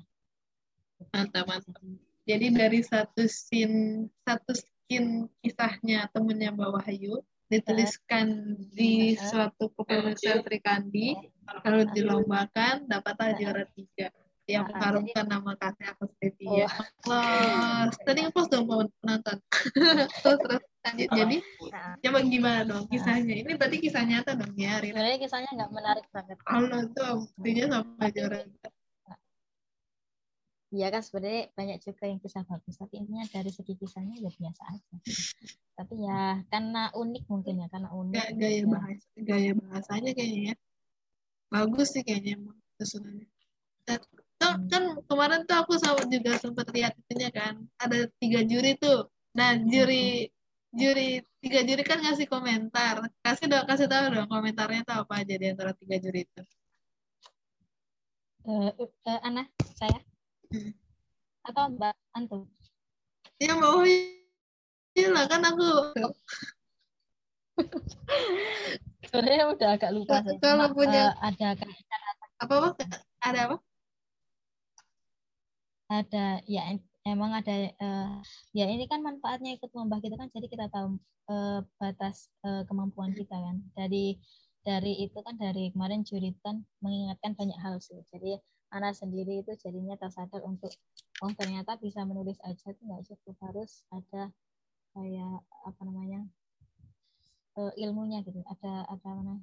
mantap 1.10 1.44
mantap. 1.50 1.82
Jadi 2.28 2.46
dari 2.52 2.80
satu 2.84 3.24
scene 3.26 4.06
satu 4.22 4.52
skin 4.52 5.26
kisahnya 5.40 6.06
temennya 6.12 6.52
Mbak 6.52 6.70
Wahyu 6.76 7.24
dituliskan 7.48 8.56
di 8.76 9.16
suatu 9.16 9.72
kepenulisan 9.72 10.44
Sri 10.44 10.60
Kandi 10.60 11.16
kalau 11.64 11.88
dilombakan 11.88 12.84
dapatlah 12.84 13.36
juara 13.40 13.64
tiga. 13.72 14.12
Yang 14.48 14.72
mengharumkan 14.72 15.28
nama 15.28 15.52
kasih 15.60 15.92
aku 15.92 16.08
Stevia. 16.16 16.72
Allah, 17.04 17.92
tadi 17.92 18.24
ngepost 18.24 18.48
dong 18.48 18.64
penonton. 18.64 19.36
terus 20.24 20.38
terus 20.40 20.62
lanjut 20.88 21.08
jadi 21.12 21.36
coba 22.02 22.18
gimana 22.24 22.60
dong 22.64 22.84
kisahnya? 22.90 23.34
Ini 23.42 23.52
berarti 23.58 23.76
kisah 23.82 24.04
nyata 24.06 24.32
dong 24.38 24.54
ya? 24.54 24.80
Sebenarnya 24.80 25.18
kisahnya 25.18 25.50
nggak 25.54 25.72
menarik 25.72 26.06
banget. 26.14 26.36
Allah 26.46 26.82
tuh 26.92 27.28
buktinya 27.36 27.64
sama 27.80 28.06
juara 28.14 28.40
Iya 30.68 30.92
kan 30.92 31.00
sebenarnya 31.00 31.48
banyak 31.56 31.78
juga 31.80 32.04
yang 32.04 32.20
kisah 32.20 32.44
bagus, 32.44 32.76
tapi 32.76 33.00
intinya 33.00 33.24
dari 33.32 33.48
segi 33.48 33.72
kisahnya 33.72 34.20
ya 34.20 34.28
biasa 34.28 34.62
aja. 34.68 34.96
tapi 35.72 35.94
ya 36.04 36.44
karena 36.52 36.92
unik 36.92 37.24
mungkin 37.24 37.64
ya, 37.64 37.66
karena 37.72 37.88
unik. 37.88 38.12
Gak, 38.12 38.30
gaya 38.36 38.60
ya. 38.60 38.64
bahasa, 38.68 39.08
gaya 39.16 39.52
bahasanya 39.56 40.10
kayaknya 40.12 40.40
ya. 40.52 40.54
Bagus 41.48 41.88
sih 41.96 42.04
kayaknya 42.04 42.36
emang 42.36 42.58
susunannya. 42.76 43.26
Dan, 43.88 44.00
tuh, 44.36 44.54
kan 44.68 44.82
kemarin 45.08 45.40
tuh 45.48 45.56
aku 45.56 45.72
sama 45.80 46.04
juga 46.04 46.36
sempat 46.36 46.68
lihat 46.76 46.92
itunya 47.00 47.32
kan, 47.32 47.64
ada 47.80 48.04
tiga 48.20 48.44
juri 48.44 48.76
tuh. 48.76 49.08
Nah 49.32 49.56
juri 49.64 50.28
juri 50.72 51.24
tiga 51.40 51.60
juri 51.64 51.82
kan 51.86 51.98
ngasih 52.04 52.28
komentar, 52.28 53.00
kasih 53.24 53.46
dong 53.48 53.64
kasih 53.64 53.88
tahu 53.88 54.12
dong 54.12 54.28
komentarnya 54.28 54.84
tuh 54.84 55.04
apa 55.04 55.24
aja 55.24 55.34
di 55.34 55.46
antara 55.48 55.72
tiga 55.72 55.96
juri 56.00 56.28
itu. 56.28 56.42
Uh, 58.48 58.72
uh, 58.72 59.20
Ana, 59.20 59.44
saya 59.76 60.00
Hmm. 60.48 60.72
atau 61.44 61.68
Mbak 61.76 61.94
Antum? 62.16 62.48
Ya 63.36 63.52
mau 63.52 63.84
lah 64.98 65.24
kan 65.28 65.44
aku. 65.44 65.68
Sebenarnya 69.04 69.44
udah 69.52 69.68
agak 69.76 69.90
lupa 69.92 70.24
sih. 70.24 70.40
Kalau 70.40 70.72
Cuma, 70.72 70.74
punya 70.74 71.12
uh, 71.20 71.28
ada 71.28 71.48
apa 72.40 72.54
apa 72.56 72.68
ada 73.20 73.40
apa? 73.44 73.56
Ada 75.92 76.26
ya 76.48 76.80
emang 77.14 77.32
ada 77.36 77.54
uh, 77.80 78.20
ya 78.52 78.66
ini 78.68 78.84
kan 78.90 79.00
manfaatnya 79.00 79.56
ikut 79.56 79.70
lomba 79.76 79.98
kita 80.04 80.16
kan 80.20 80.28
jadi 80.32 80.46
kita 80.50 80.66
tahu 80.68 80.98
uh, 81.32 81.60
batas 81.80 82.28
uh, 82.44 82.62
kemampuan 82.68 83.12
kita 83.16 83.34
kan. 83.34 83.56
Dari 83.76 84.18
dari 84.66 84.92
itu 85.04 85.18
kan 85.24 85.36
dari 85.40 85.72
kemarin 85.72 86.04
juri 86.04 86.36
kan 86.44 86.64
mengingatkan 86.84 87.32
banyak 87.38 87.58
hal 87.60 87.80
sih. 87.80 88.00
Jadi 88.12 88.36
anak 88.72 88.96
sendiri 88.96 89.40
itu 89.40 89.52
jadinya 89.56 89.96
tersadar 89.96 90.44
untuk 90.44 90.72
oh 91.24 91.32
ternyata 91.32 91.80
bisa 91.80 92.04
menulis 92.04 92.36
aja 92.44 92.72
itu 92.72 92.82
nggak 92.84 93.04
cukup 93.08 93.36
harus 93.48 93.82
ada 93.88 94.28
kayak 94.92 95.40
apa 95.64 95.80
namanya 95.88 96.20
uh, 97.56 97.72
ilmunya 97.80 98.20
gitu 98.22 98.44
ada 98.44 98.84
ada 98.92 99.08
mana 99.16 99.40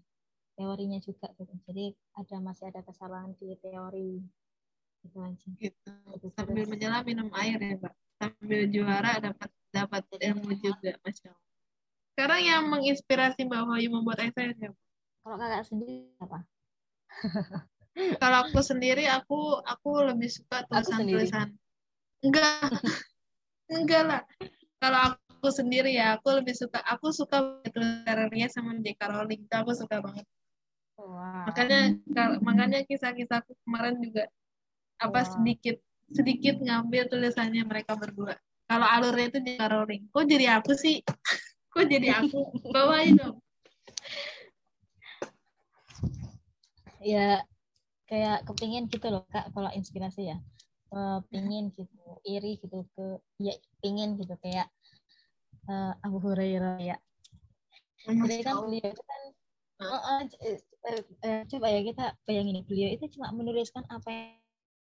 teorinya 0.56 1.02
juga 1.02 1.28
gitu 1.36 1.54
jadi 1.68 1.92
ada 2.16 2.38
masih 2.40 2.70
ada 2.70 2.82
kesalahan 2.86 3.34
di 3.42 3.58
teori 3.60 4.22
gitu 5.06 5.18
aja. 5.22 5.48
Gitu. 5.62 6.28
Sambil 6.34 6.66
menyelam 6.66 7.04
minum 7.06 7.30
air 7.38 7.62
ya 7.62 7.78
mbak. 7.78 7.94
Sambil 8.18 8.62
juara 8.74 9.22
dapat 9.22 9.50
dapat 9.70 10.04
ilmu 10.10 10.52
juga 10.60 10.98
masya 11.06 11.30
Allah. 11.30 11.54
Sekarang 12.16 12.42
yang 12.42 12.64
menginspirasi 12.72 13.46
mbak 13.46 13.62
Wahyu 13.70 13.90
membuat 13.94 14.24
esai 14.24 14.56
siapa 14.56 14.80
kalau 15.26 15.42
kakak 15.42 15.66
sendiri 15.66 16.06
apa? 16.22 16.40
Kalau 18.22 18.38
aku 18.46 18.60
sendiri 18.62 19.10
aku 19.10 19.58
aku 19.66 19.90
lebih 20.06 20.30
suka 20.30 20.62
tulisan 20.70 21.02
tulisan 21.02 21.48
enggak. 22.22 22.70
Enggak 23.74 24.04
lah. 24.06 24.22
Kalau 24.78 25.18
aku 25.18 25.50
sendiri 25.50 25.98
ya 25.98 26.22
aku 26.22 26.38
lebih 26.38 26.54
suka 26.54 26.78
aku 26.86 27.10
suka 27.10 27.58
tulisannya 27.74 28.46
sama 28.54 28.78
J.K. 28.86 29.02
Rowling. 29.10 29.50
Itu 29.50 29.56
aku 29.58 29.74
suka 29.74 29.98
banget. 29.98 30.30
Wow. 30.96 31.52
makanya 31.52 31.92
makanya 32.40 32.80
kisah-kisahku 32.88 33.52
kemarin 33.68 34.00
juga 34.00 34.32
apa 35.00 35.20
wow. 35.24 35.28
sedikit 35.28 35.78
sedikit 36.12 36.62
ngambil 36.62 37.10
tulisannya 37.10 37.66
mereka 37.66 37.98
berdua. 37.98 38.38
Kalau 38.66 38.88
alurnya 38.90 39.30
itu 39.30 39.40
J.K. 39.46 39.62
Rowling 39.70 40.04
kok 40.10 40.26
jadi 40.26 40.46
aku 40.58 40.74
sih? 40.74 41.02
Kok 41.76 41.92
jadi 41.92 42.08
aku? 42.24 42.40
Bawain 42.72 43.20
dong. 43.20 43.36
Ya 47.04 47.44
kayak 48.08 48.48
kepingin 48.48 48.88
gitu 48.88 49.12
loh 49.12 49.28
kak 49.28 49.52
kalau 49.52 49.68
inspirasi 49.76 50.32
ya. 50.32 50.40
Uh, 50.88 51.20
pingin 51.28 51.76
gitu 51.76 52.00
iri 52.24 52.56
gitu 52.64 52.88
ke 52.96 53.20
ya 53.44 53.52
pingin 53.84 54.16
gitu 54.16 54.40
kayak 54.40 54.72
uh, 55.68 55.92
Abu 56.00 56.24
Hurairah 56.24 56.80
ya. 56.80 56.98
Jadi 58.08 58.40
kan 58.40 58.64
beliau 58.64 58.88
itu 58.96 59.04
kan 59.04 59.22
uh, 59.84 59.96
uh, 60.00 60.22
uh, 60.24 61.02
uh, 61.28 61.42
coba 61.50 61.68
ya 61.76 61.82
kita 61.84 62.06
bayangin 62.24 62.64
beliau 62.64 62.90
itu 62.96 63.06
cuma 63.20 63.36
menuliskan 63.36 63.84
apa 63.92 64.08
yang 64.08 64.45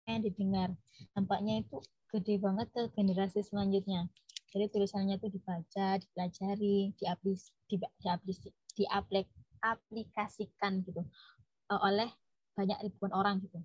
didengar. 0.06 0.70
Tampaknya 1.18 1.66
itu 1.66 1.82
gede 2.14 2.38
banget 2.38 2.70
ke 2.72 2.82
generasi 2.94 3.42
selanjutnya. 3.42 4.08
Jadi 4.54 4.72
tulisannya 4.72 5.20
itu 5.20 5.28
dibaca 5.34 6.00
dipelajari 6.00 6.96
diaplis 6.96 7.52
di, 7.68 7.76
diaplis 8.00 8.38
gitu. 10.86 11.02
Oleh 11.74 12.10
banyak 12.56 12.78
ribuan 12.86 13.12
orang 13.12 13.42
gitu. 13.44 13.60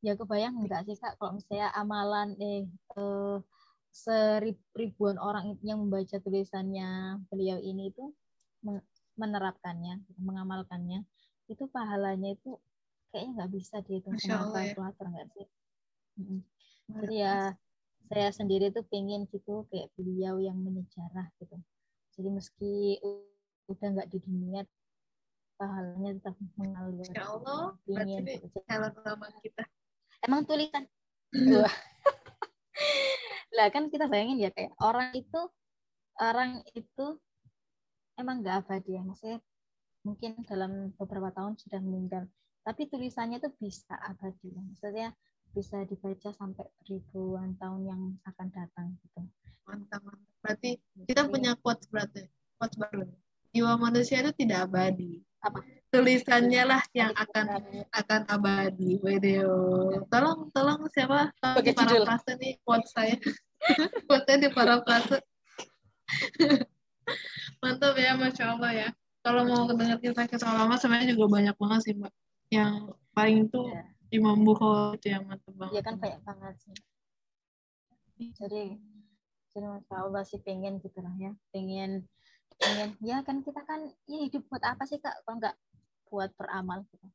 Ya 0.00 0.14
kebayang 0.14 0.62
enggak 0.62 0.86
sih 0.86 0.94
kak 0.94 1.18
kalau 1.18 1.36
misalnya 1.36 1.74
amalan 1.74 2.38
eh, 2.38 2.64
eh 2.70 3.38
seribuan 3.90 5.18
orang 5.18 5.58
yang 5.66 5.82
membaca 5.82 6.22
tulisannya 6.22 7.18
beliau 7.26 7.58
ini 7.58 7.90
itu 7.90 8.14
menerapkannya 9.18 10.06
mengamalkannya 10.22 11.02
itu 11.50 11.64
pahalanya 11.66 12.36
itu 12.38 12.60
kayaknya 13.10 13.30
nggak 13.40 13.50
bisa 13.54 13.76
dihitung 13.84 14.16
sama 14.20 14.52
kalkulator 14.52 15.06
ya. 15.06 15.12
nggak 15.12 15.28
sih 15.34 15.46
mm-hmm. 16.20 16.40
jadi 17.04 17.16
ya 17.16 17.36
saya 18.08 18.28
sendiri 18.32 18.72
tuh 18.72 18.84
pengen 18.88 19.28
gitu 19.28 19.68
kayak 19.68 19.92
beliau 19.96 20.40
yang 20.40 20.56
menyejarah 20.60 21.28
gitu 21.40 21.56
jadi 22.18 22.28
meski 22.34 22.98
udah 23.68 23.88
nggak 23.94 24.08
di 24.10 24.18
dunia 24.24 24.64
pahalanya 25.58 26.14
tetap 26.22 26.38
mengalir. 26.54 27.02
Ya 27.10 27.26
Allah, 27.26 27.74
ingin 27.90 28.24
kalau 28.70 28.94
nama 28.94 29.26
kita. 29.42 29.66
Emang 30.22 30.46
tulisan. 30.46 30.86
lah 33.58 33.74
kan 33.74 33.90
kita 33.90 34.06
bayangin 34.06 34.38
ya 34.38 34.50
kayak 34.54 34.70
orang 34.78 35.10
itu 35.18 35.40
orang 36.22 36.62
itu 36.78 37.06
emang 38.14 38.40
nggak 38.40 38.64
abadi 38.64 38.96
ya 38.96 39.02
maksudnya 39.02 39.38
mungkin 40.06 40.40
dalam 40.46 40.94
beberapa 40.94 41.34
tahun 41.34 41.58
sudah 41.58 41.82
meninggal 41.82 42.30
tapi 42.68 42.84
tulisannya 42.84 43.40
tuh 43.40 43.48
bisa 43.56 43.96
abadi 43.96 44.52
maksudnya 44.52 45.16
bisa 45.56 45.80
dibaca 45.88 46.28
sampai 46.36 46.68
ribuan 46.84 47.56
tahun 47.56 47.88
yang 47.88 48.02
akan 48.28 48.48
datang 48.52 48.92
gitu. 49.00 49.24
Mantap 49.64 50.04
mantap. 50.04 50.28
Berarti 50.44 50.76
kita 51.08 51.32
punya 51.32 51.56
quotes 51.64 51.88
berarti 51.88 52.28
quotes 52.60 52.76
baru. 52.76 53.08
Jiwa 53.56 53.80
manusia 53.80 54.20
itu 54.20 54.44
tidak 54.44 54.68
abadi. 54.68 55.24
Apa? 55.40 55.64
Tulisannya 55.88 56.62
lah 56.68 56.84
yang 56.92 57.16
akan 57.16 57.46
akan 57.88 58.20
abadi. 58.28 59.00
Video 59.00 59.48
tolong 60.12 60.52
tolong 60.52 60.84
siapa? 60.92 61.32
Di 61.64 61.72
para 61.72 62.04
frase 62.04 62.36
nih 62.36 62.60
quote 62.68 62.88
saya. 62.92 63.16
Quote 64.04 64.32
di 64.44 64.52
para 64.52 64.84
frase. 64.84 65.24
Mantap 67.64 67.96
ya 67.96 68.12
masya 68.20 68.44
allah 68.52 68.72
ya. 68.76 68.88
Kalau 69.24 69.48
mau 69.48 69.64
dengar 69.72 69.96
kisah-kisah 70.04 70.52
lama 70.52 70.76
sebenarnya 70.76 71.16
juga 71.16 71.26
banyak 71.40 71.56
banget 71.56 71.80
sih 71.88 71.96
mbak 71.96 72.12
yang 72.48 72.92
paling 73.12 73.48
itu 73.48 73.60
ya. 73.68 73.84
Imam 74.08 74.40
Bukhari 74.40 74.96
itu 74.96 75.12
yang 75.12 75.28
mantap 75.28 75.52
banget. 75.52 75.72
Iya 75.76 75.82
kan 75.84 75.94
banyak 76.00 76.20
banget 76.24 76.54
sih. 76.64 76.74
Jadi 78.40 78.62
jadi 79.52 79.66
masya 79.68 79.94
allah 80.00 80.22
sih 80.24 80.40
pengen 80.40 80.80
gitu 80.80 80.98
lah 81.04 81.12
ya. 81.20 81.32
Pengen 81.52 82.08
pengen. 82.56 82.88
Ya 83.04 83.20
kan 83.20 83.44
kita 83.44 83.60
kan 83.68 83.92
ya 84.08 84.18
hidup 84.24 84.48
buat 84.48 84.64
apa 84.64 84.88
sih 84.88 84.96
kak? 84.96 85.12
Kalau 85.28 85.36
nggak 85.36 85.56
buat 86.08 86.32
beramal 86.40 86.88
gitu. 86.88 87.06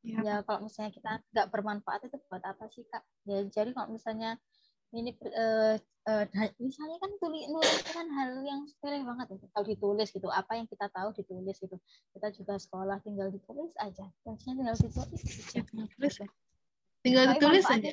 Ya, 0.00 0.16
ya 0.24 0.34
kalau 0.48 0.64
misalnya 0.64 0.96
kita 0.96 1.20
nggak 1.28 1.48
bermanfaat 1.52 2.08
itu 2.08 2.16
buat 2.32 2.40
apa 2.40 2.64
sih 2.72 2.88
kak? 2.88 3.04
Ya 3.28 3.44
jadi 3.44 3.76
kalau 3.76 3.92
misalnya 3.92 4.40
ini 4.90 5.14
uh, 5.22 5.78
uh, 6.10 6.24
misalnya 6.58 6.98
kan 6.98 7.10
tulis 7.22 7.46
nulis 7.46 7.70
itu 7.78 7.90
kan 7.94 8.06
hal 8.10 8.42
yang 8.42 8.66
sepele 8.66 9.06
banget 9.06 9.26
ya 9.30 9.48
kalau 9.54 9.66
ditulis 9.66 10.08
gitu 10.10 10.28
apa 10.30 10.52
yang 10.58 10.66
kita 10.66 10.86
tahu 10.90 11.14
ditulis 11.14 11.56
gitu. 11.62 11.76
Kita 12.16 12.28
juga 12.34 12.58
sekolah 12.58 12.98
tinggal 13.06 13.30
ditulis 13.30 13.70
aja. 13.78 14.10
Kuncinya 14.26 14.66
tinggal 14.66 14.76
ditulis 14.76 15.22
ya, 15.54 15.62
tinggal 15.62 15.86
tulis 15.94 16.14
ya? 16.18 16.28
Tinggal 17.00 17.24
tapi 17.30 17.34
ditulis 17.38 17.64
aja 17.70 17.90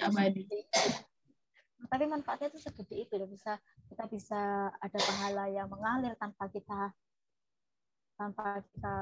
tapi 1.87 2.03
manfaatnya 2.09 2.49
itu 2.51 2.59
segede 2.59 3.05
itu 3.05 3.15
bisa 3.29 3.61
kita 3.87 4.09
bisa 4.09 4.73
ada 4.81 4.99
pahala 4.99 5.45
yang 5.47 5.69
mengalir 5.69 6.17
tanpa 6.17 6.49
kita 6.49 6.91
tanpa 8.17 8.65
kita 8.73 8.93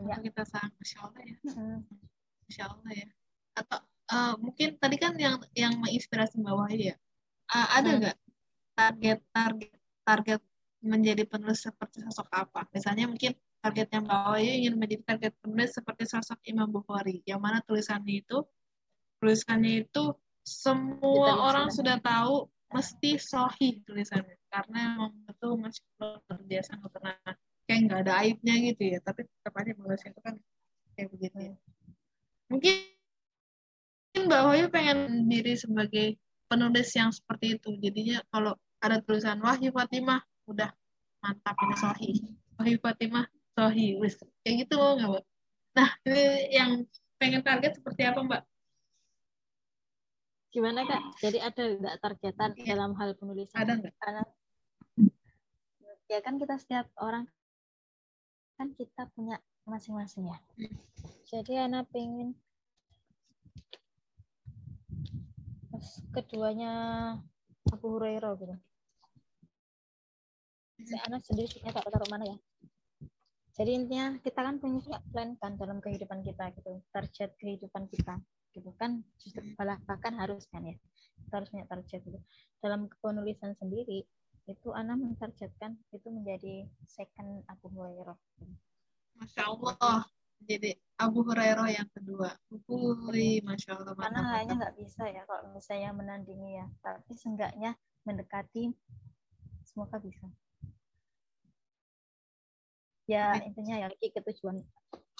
banyak 0.00 0.20
kita 0.32 0.42
sangat 0.48 0.72
Allah 0.98 1.22
ya. 1.22 1.36
Hmm. 1.54 1.80
Allah 2.58 2.92
ya. 2.92 3.08
Atau 3.54 3.78
uh, 4.10 4.34
mungkin 4.36 4.76
tadi 4.76 4.96
kan 4.98 5.14
yang 5.16 5.38
yang 5.54 5.78
menginspirasi 5.78 6.42
bawah 6.42 6.68
ya 6.70 6.98
uh, 7.54 7.68
ada 7.78 7.90
hmm. 7.90 7.98
nggak 8.02 8.16
hmm. 8.16 8.30
target 8.76 9.18
target 9.32 9.72
target 10.04 10.40
menjadi 10.80 11.22
penulis 11.28 11.60
seperti 11.60 12.00
sosok 12.08 12.28
apa 12.32 12.64
misalnya 12.72 13.06
mungkin 13.06 13.36
targetnya 13.60 14.00
bawah 14.00 14.40
ya 14.40 14.52
ingin 14.56 14.80
menjadi 14.80 15.04
target 15.04 15.32
penulis 15.44 15.76
seperti 15.76 16.04
sosok 16.08 16.40
Imam 16.48 16.72
Bukhari 16.72 17.20
yang 17.28 17.38
mana 17.38 17.60
tulisannya 17.62 18.24
itu 18.24 18.40
tulisannya 19.20 19.84
itu 19.84 20.16
semua 20.40 21.52
orang 21.52 21.68
sudah 21.68 22.00
tahu 22.00 22.48
mesti 22.72 23.20
sohi 23.20 23.84
tulisannya 23.84 24.40
karena 24.48 24.96
emang 24.96 25.12
betul 25.28 25.60
masih 25.60 25.84
luar 26.00 26.40
biasa 26.48 26.80
nggak 26.80 26.92
pernah 26.96 27.14
kayak 27.68 27.80
nggak 27.86 28.00
ada 28.08 28.12
aibnya 28.24 28.54
gitu 28.72 28.82
ya 28.96 28.98
tapi 29.04 29.28
tetap 29.28 29.52
aja 29.60 29.72
manusia 29.76 30.08
itu 30.10 30.20
kan 30.24 30.34
kayak 30.96 31.08
begitu 31.12 31.36
ya 31.38 31.54
mungkin 32.48 32.74
Mbak 34.14 34.42
Hoyu 34.46 34.66
pengen 34.70 35.26
diri 35.30 35.54
sebagai 35.54 36.18
penulis 36.50 36.90
yang 36.94 37.14
seperti 37.14 37.58
itu 37.58 37.78
jadinya 37.78 38.18
kalau 38.34 38.58
ada 38.82 38.98
tulisan 39.02 39.38
Wahyu 39.38 39.70
Fatimah 39.70 40.22
udah 40.50 40.70
mantap 41.22 41.54
ini 41.62 41.76
sohi 41.78 42.10
Wahyu 42.58 42.78
Fatimah 42.82 43.26
sohi 43.54 43.94
wis 44.02 44.18
kayak 44.42 44.66
gitu 44.66 44.78
nggak 44.78 45.08
Mbak 45.14 45.24
nah 45.78 45.90
ini 46.10 46.24
yang 46.50 46.70
pengen 47.22 47.42
target 47.46 47.78
seperti 47.78 48.02
apa 48.06 48.20
Mbak 48.26 48.42
Gimana 50.50 50.82
kak? 50.82 51.02
Jadi 51.22 51.38
ada 51.38 51.62
nggak 51.62 51.96
targetan 52.02 52.50
ya. 52.58 52.74
dalam 52.74 52.98
hal 52.98 53.14
penulisan? 53.14 53.54
Ada 53.54 53.78
nggak? 53.78 53.94
Karena 54.02 54.22
ya 56.10 56.18
kan 56.26 56.34
kita 56.42 56.58
setiap 56.58 56.90
orang 56.98 57.30
kan 58.58 58.74
kita 58.74 59.06
punya 59.14 59.38
masing-masing 59.62 60.26
ya. 60.26 60.38
Jadi 61.30 61.54
anak 61.54 61.86
pengen 61.94 62.34
keduanya 66.14 66.72
Abu 67.70 67.86
Hurairah 67.98 68.32
gitu. 68.40 68.56
Si 70.80 70.96
anak 70.96 71.22
sendiri 71.28 71.60
punya 71.60 71.76
tak 71.76 71.92
taruh 71.92 72.08
mana 72.08 72.24
ya? 72.24 72.36
Jadi 73.60 73.70
intinya 73.76 74.16
kita 74.24 74.40
kan 74.40 74.56
punya 74.56 74.80
plan 75.12 75.36
kan 75.36 75.60
dalam 75.60 75.84
kehidupan 75.84 76.24
kita 76.24 76.48
gitu, 76.56 76.80
target 76.88 77.36
kehidupan 77.36 77.92
kita 77.92 78.16
gitu 78.56 78.72
kan. 78.80 79.04
Justru 79.20 79.44
malah 79.60 79.76
bahkan 79.84 80.16
harus 80.16 80.48
kan 80.48 80.64
ya. 80.64 80.76
Kita 81.28 81.44
harus 81.44 81.48
punya 81.52 81.66
target 81.68 82.00
gitu. 82.00 82.18
Dalam 82.64 82.88
penulisan 83.04 83.52
sendiri 83.60 84.08
itu 84.48 84.68
Ana 84.72 84.96
mentargetkan 84.96 85.76
itu 85.92 86.08
menjadi 86.08 86.64
second 86.88 87.44
Abu 87.52 87.68
Hurairah. 87.70 88.16
Masya 89.20 89.42
Allah 89.52 90.08
jadi 90.44 90.76
Abu 91.00 91.24
Hurairah 91.24 91.68
yang 91.72 91.88
kedua. 91.92 92.32
Ui, 92.68 93.40
Masya 93.44 93.76
Allah 93.76 93.94
karena 93.96 94.20
hanya 94.36 94.52
nggak 94.56 94.76
bisa 94.76 95.04
ya 95.08 95.22
kalau 95.28 95.52
misalnya 95.52 95.90
menandingi 95.92 96.60
ya. 96.60 96.66
Tapi 96.80 97.12
seenggaknya 97.16 97.76
mendekati 98.04 98.72
semoga 99.64 100.00
bisa. 100.00 100.26
Ya 103.08 103.36
intinya 103.42 103.76
ya 103.84 103.88
ke 103.90 104.20
tujuan 104.32 104.62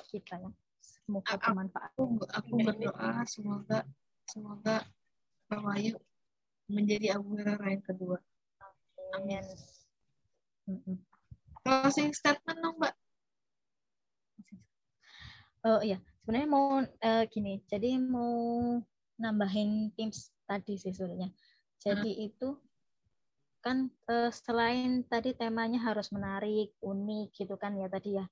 kita 0.08 0.40
ya. 0.40 0.50
Semoga 0.80 1.36
bermanfaat. 1.36 1.90
Aku, 1.96 2.22
aku 2.28 2.52
berdoa 2.62 3.24
semoga 3.26 3.78
semoga 4.28 4.86
Mbak 5.50 5.60
Wayu 5.66 5.94
menjadi 6.70 7.18
Abu 7.18 7.34
Hurairah 7.34 7.68
yang 7.74 7.84
kedua. 7.84 8.18
Amin. 9.18 9.42
Closing 11.66 12.14
statement 12.14 12.62
dong, 12.62 12.78
Mbak. 12.78 12.94
Oh 15.60 15.80
iya, 15.84 16.00
sebenarnya 16.24 16.48
mau 16.48 16.80
uh, 16.80 17.24
gini, 17.28 17.60
jadi 17.68 18.00
mau 18.00 18.80
nambahin 19.20 19.92
tips 19.92 20.32
tadi 20.48 20.80
sih 20.80 20.88
sebenarnya. 20.88 21.28
Jadi 21.80 22.10
hmm. 22.16 22.26
itu 22.32 22.48
kan 23.60 23.92
uh, 24.08 24.32
selain 24.32 25.04
tadi 25.04 25.36
temanya 25.36 25.80
harus 25.84 26.08
menarik, 26.16 26.72
unik 26.80 27.36
gitu 27.36 27.60
kan 27.60 27.76
ya 27.76 27.92
tadi 27.92 28.16
ya. 28.16 28.24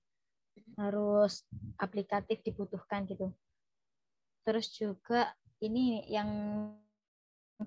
Harus 0.81 1.45
aplikatif 1.77 2.41
dibutuhkan 2.41 3.05
gitu. 3.05 3.29
Terus 4.49 4.73
juga 4.73 5.37
ini 5.61 6.09
yang 6.09 6.31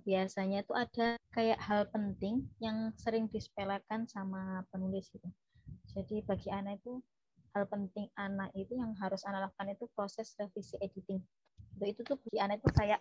biasanya 0.02 0.66
itu 0.66 0.74
ada 0.74 1.20
kayak 1.36 1.60
hal 1.62 1.86
penting 1.94 2.50
yang 2.58 2.90
sering 2.98 3.30
disepelekan 3.30 4.10
sama 4.10 4.66
penulis 4.74 5.06
gitu. 5.14 5.30
Jadi 5.94 6.26
bagi 6.26 6.50
anak 6.50 6.80
itu 6.82 7.04
hal 7.52 7.64
penting 7.68 8.08
anak 8.16 8.50
itu 8.56 8.74
yang 8.80 8.96
harus 9.00 9.28
anak 9.28 9.52
lakukan 9.52 9.76
itu 9.76 9.86
proses 9.92 10.32
revisi 10.40 10.80
editing. 10.80 11.20
Itu 11.76 11.84
itu 11.84 12.02
tuh 12.08 12.18
bagi 12.24 12.40
anak 12.40 12.64
itu 12.64 12.70
kayak 12.72 13.00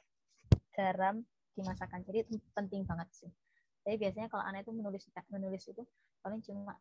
garam 0.75 1.23
dimasakkan. 1.55 2.03
Jadi 2.07 2.27
itu 2.27 2.35
penting 2.55 2.83
banget 2.83 3.09
sih. 3.15 3.31
Tapi 3.87 3.97
biasanya 3.97 4.29
kalau 4.29 4.45
anak 4.45 4.67
itu 4.67 4.73
menulis 4.75 5.03
menulis 5.31 5.63
itu 5.71 5.83
paling 6.21 6.43
cuma 6.45 6.75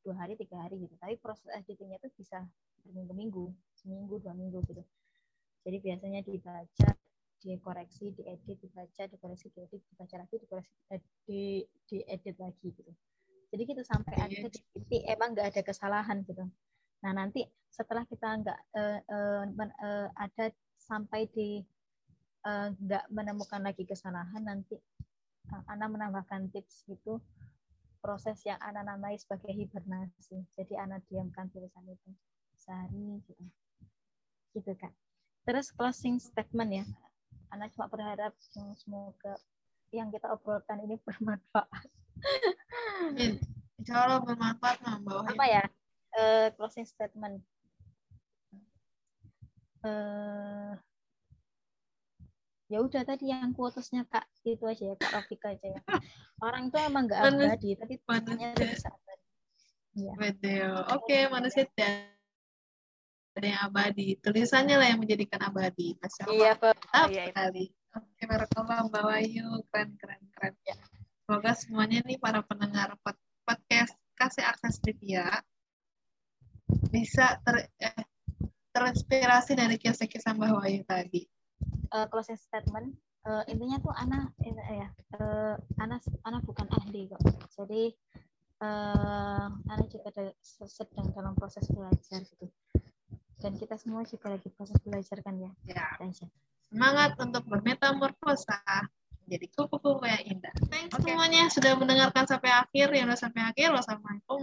dua 0.00 0.14
hari 0.16 0.38
tiga 0.38 0.56
hari 0.62 0.80
gitu. 0.80 0.94
Tapi 0.96 1.18
proses 1.18 1.46
editingnya 1.52 1.98
itu 2.00 2.08
bisa 2.14 2.46
berminggu-minggu, 2.86 3.52
seminggu 3.76 4.22
dua 4.22 4.32
minggu 4.32 4.62
gitu. 4.70 4.82
Jadi 5.66 5.76
biasanya 5.82 6.20
dibaca 6.24 6.90
dikoreksi, 7.40 8.12
diedit, 8.12 8.56
dibaca, 8.60 9.02
dikoreksi, 9.08 9.48
diedit, 9.52 9.80
dibaca 9.92 10.14
lagi, 10.20 10.36
dikoreksi, 10.36 10.72
eh, 10.92 11.00
di 11.24 11.42
diedit 11.88 12.36
lagi 12.36 12.68
gitu. 12.68 12.92
Jadi 13.50 13.62
gitu 13.66 13.82
sampai 13.82 14.14
ada 14.14 14.46
di 14.46 14.60
titik 14.62 15.02
emang 15.10 15.34
nggak 15.34 15.48
ada 15.56 15.62
kesalahan 15.66 16.22
gitu. 16.22 16.46
Nah 17.00 17.12
nanti 17.16 17.44
setelah 17.70 18.04
kita 18.04 18.28
nggak 18.44 18.60
uh, 18.76 18.98
uh, 19.08 19.44
uh, 19.46 20.06
ada 20.18 20.52
sampai 20.76 21.28
di 21.32 21.64
nggak 22.44 23.04
uh, 23.04 23.12
menemukan 23.12 23.60
lagi 23.60 23.84
kesalahan, 23.84 24.40
nanti 24.40 24.76
uh, 25.52 25.62
Ana 25.68 25.88
menambahkan 25.92 26.48
tips 26.52 26.88
itu 26.88 27.20
proses 28.00 28.40
yang 28.48 28.56
Ana 28.64 28.80
namai 28.84 29.20
sebagai 29.20 29.52
hibernasi. 29.52 30.40
Jadi 30.56 30.74
Ana 30.76 31.00
diamkan 31.08 31.52
tulisan 31.52 31.84
itu 31.84 32.10
sehari 32.56 33.20
gitu. 33.28 33.44
Gitu 34.56 34.72
kan. 34.80 34.92
Terus 35.44 35.72
closing 35.72 36.16
statement 36.20 36.70
ya. 36.72 36.84
Ana 37.52 37.68
cuma 37.72 37.88
berharap 37.92 38.32
semoga 38.80 39.36
yang 39.90 40.08
kita 40.08 40.32
obrolkan 40.32 40.80
ini 40.86 40.96
bermanfaat. 41.02 41.88
Insya 43.80 43.94
Allah 43.96 44.20
bermanfaat 44.22 44.76
Mbak 44.80 45.34
Apa 45.34 45.44
ya? 45.48 45.64
Uh, 46.10 46.50
closing 46.58 46.86
statement. 46.86 47.42
Uh, 49.80 50.76
ya 52.70 52.78
udah 52.84 53.02
tadi 53.02 53.34
yang 53.34 53.50
quotesnya 53.56 54.06
kak 54.06 54.28
itu 54.46 54.62
aja 54.62 54.92
ya 54.92 54.94
kak 54.94 55.10
Rafika 55.10 55.56
aja 55.56 55.74
ya 55.74 55.80
orang 56.44 56.70
itu 56.70 56.78
emang 56.78 57.08
nggak 57.08 57.18
abadi 57.32 57.70
tapi 57.74 57.94
manusia 58.06 58.52
bisa 58.54 58.88
abadi 58.92 59.26
ya. 59.98 60.14
oke 60.86 61.02
okay, 61.02 61.26
manusia 61.32 61.66
tidak 61.72 62.14
ada 63.40 63.46
yang 63.46 63.62
abadi. 63.72 64.06
Tulisannya 64.18 64.76
lah 64.76 64.86
yang 64.90 65.00
menjadikan 65.00 65.40
abadi. 65.40 65.94
Masya 65.96 66.22
Allah. 66.26 66.34
Iya, 66.34 66.50
Pak. 66.58 66.76
Oh, 66.92 67.06
iya, 67.08 67.24
sekali. 67.30 67.64
Oke, 67.96 68.22
barakallah 68.26 68.78
Mbak 68.90 69.02
Wahyu. 69.06 69.48
Keren, 69.70 69.90
keren, 69.96 70.22
keren. 70.34 70.54
Ya. 70.66 70.76
Semoga 71.24 71.52
semuanya 71.54 71.98
nih 72.04 72.18
para 72.18 72.42
pendengar 72.42 72.98
podcast 73.46 73.94
kasih 74.18 74.44
akses 74.44 74.82
trivia 74.82 75.40
bisa 76.90 77.38
ter, 77.42 77.70
eh, 77.80 78.04
terinspirasi 78.70 79.58
dari 79.58 79.76
kisah-kisah 79.76 80.34
Mbak 80.34 80.50
Wahyu 80.56 80.82
tadi. 80.86 81.22
Uh, 81.90 82.06
closing 82.08 82.38
statement. 82.38 82.94
Uh, 83.20 83.44
intinya 83.52 83.76
tuh 83.84 83.92
Ana 83.92 84.32
eh, 84.40 84.56
ya 84.56 84.88
uh, 85.20 85.54
Ana 85.76 86.00
Ana 86.24 86.40
bukan 86.40 86.64
ahli 86.72 87.10
kok. 87.10 87.20
Jadi 87.52 87.92
uh, 88.64 89.52
Ana 89.52 89.84
juga 89.92 90.08
ada, 90.14 90.32
sedang 90.40 91.12
dalam 91.12 91.36
proses 91.36 91.68
belajar 91.68 92.24
gitu 92.24 92.48
dan 93.40 93.56
kita 93.56 93.74
semua 93.80 94.04
juga 94.04 94.36
lagi 94.36 94.52
proses 94.52 94.76
belajar 94.84 95.24
kan 95.24 95.34
ya. 95.40 95.50
Ya. 95.64 95.96
Semangat 96.68 97.16
untuk 97.18 97.42
bermetamorfosa 97.48 98.60
jadi 99.30 99.46
kupu-kupu 99.54 100.04
yang 100.04 100.38
indah. 100.38 100.54
Thanks 100.68 100.90
okay. 100.90 101.14
semuanya 101.14 101.46
sudah 101.48 101.78
mendengarkan 101.78 102.26
sampai 102.26 102.50
akhir. 102.50 102.90
Yang 102.90 103.14
sudah 103.14 103.20
sampai 103.30 103.42
akhir, 103.46 103.68
wassalamualaikum 103.70 104.42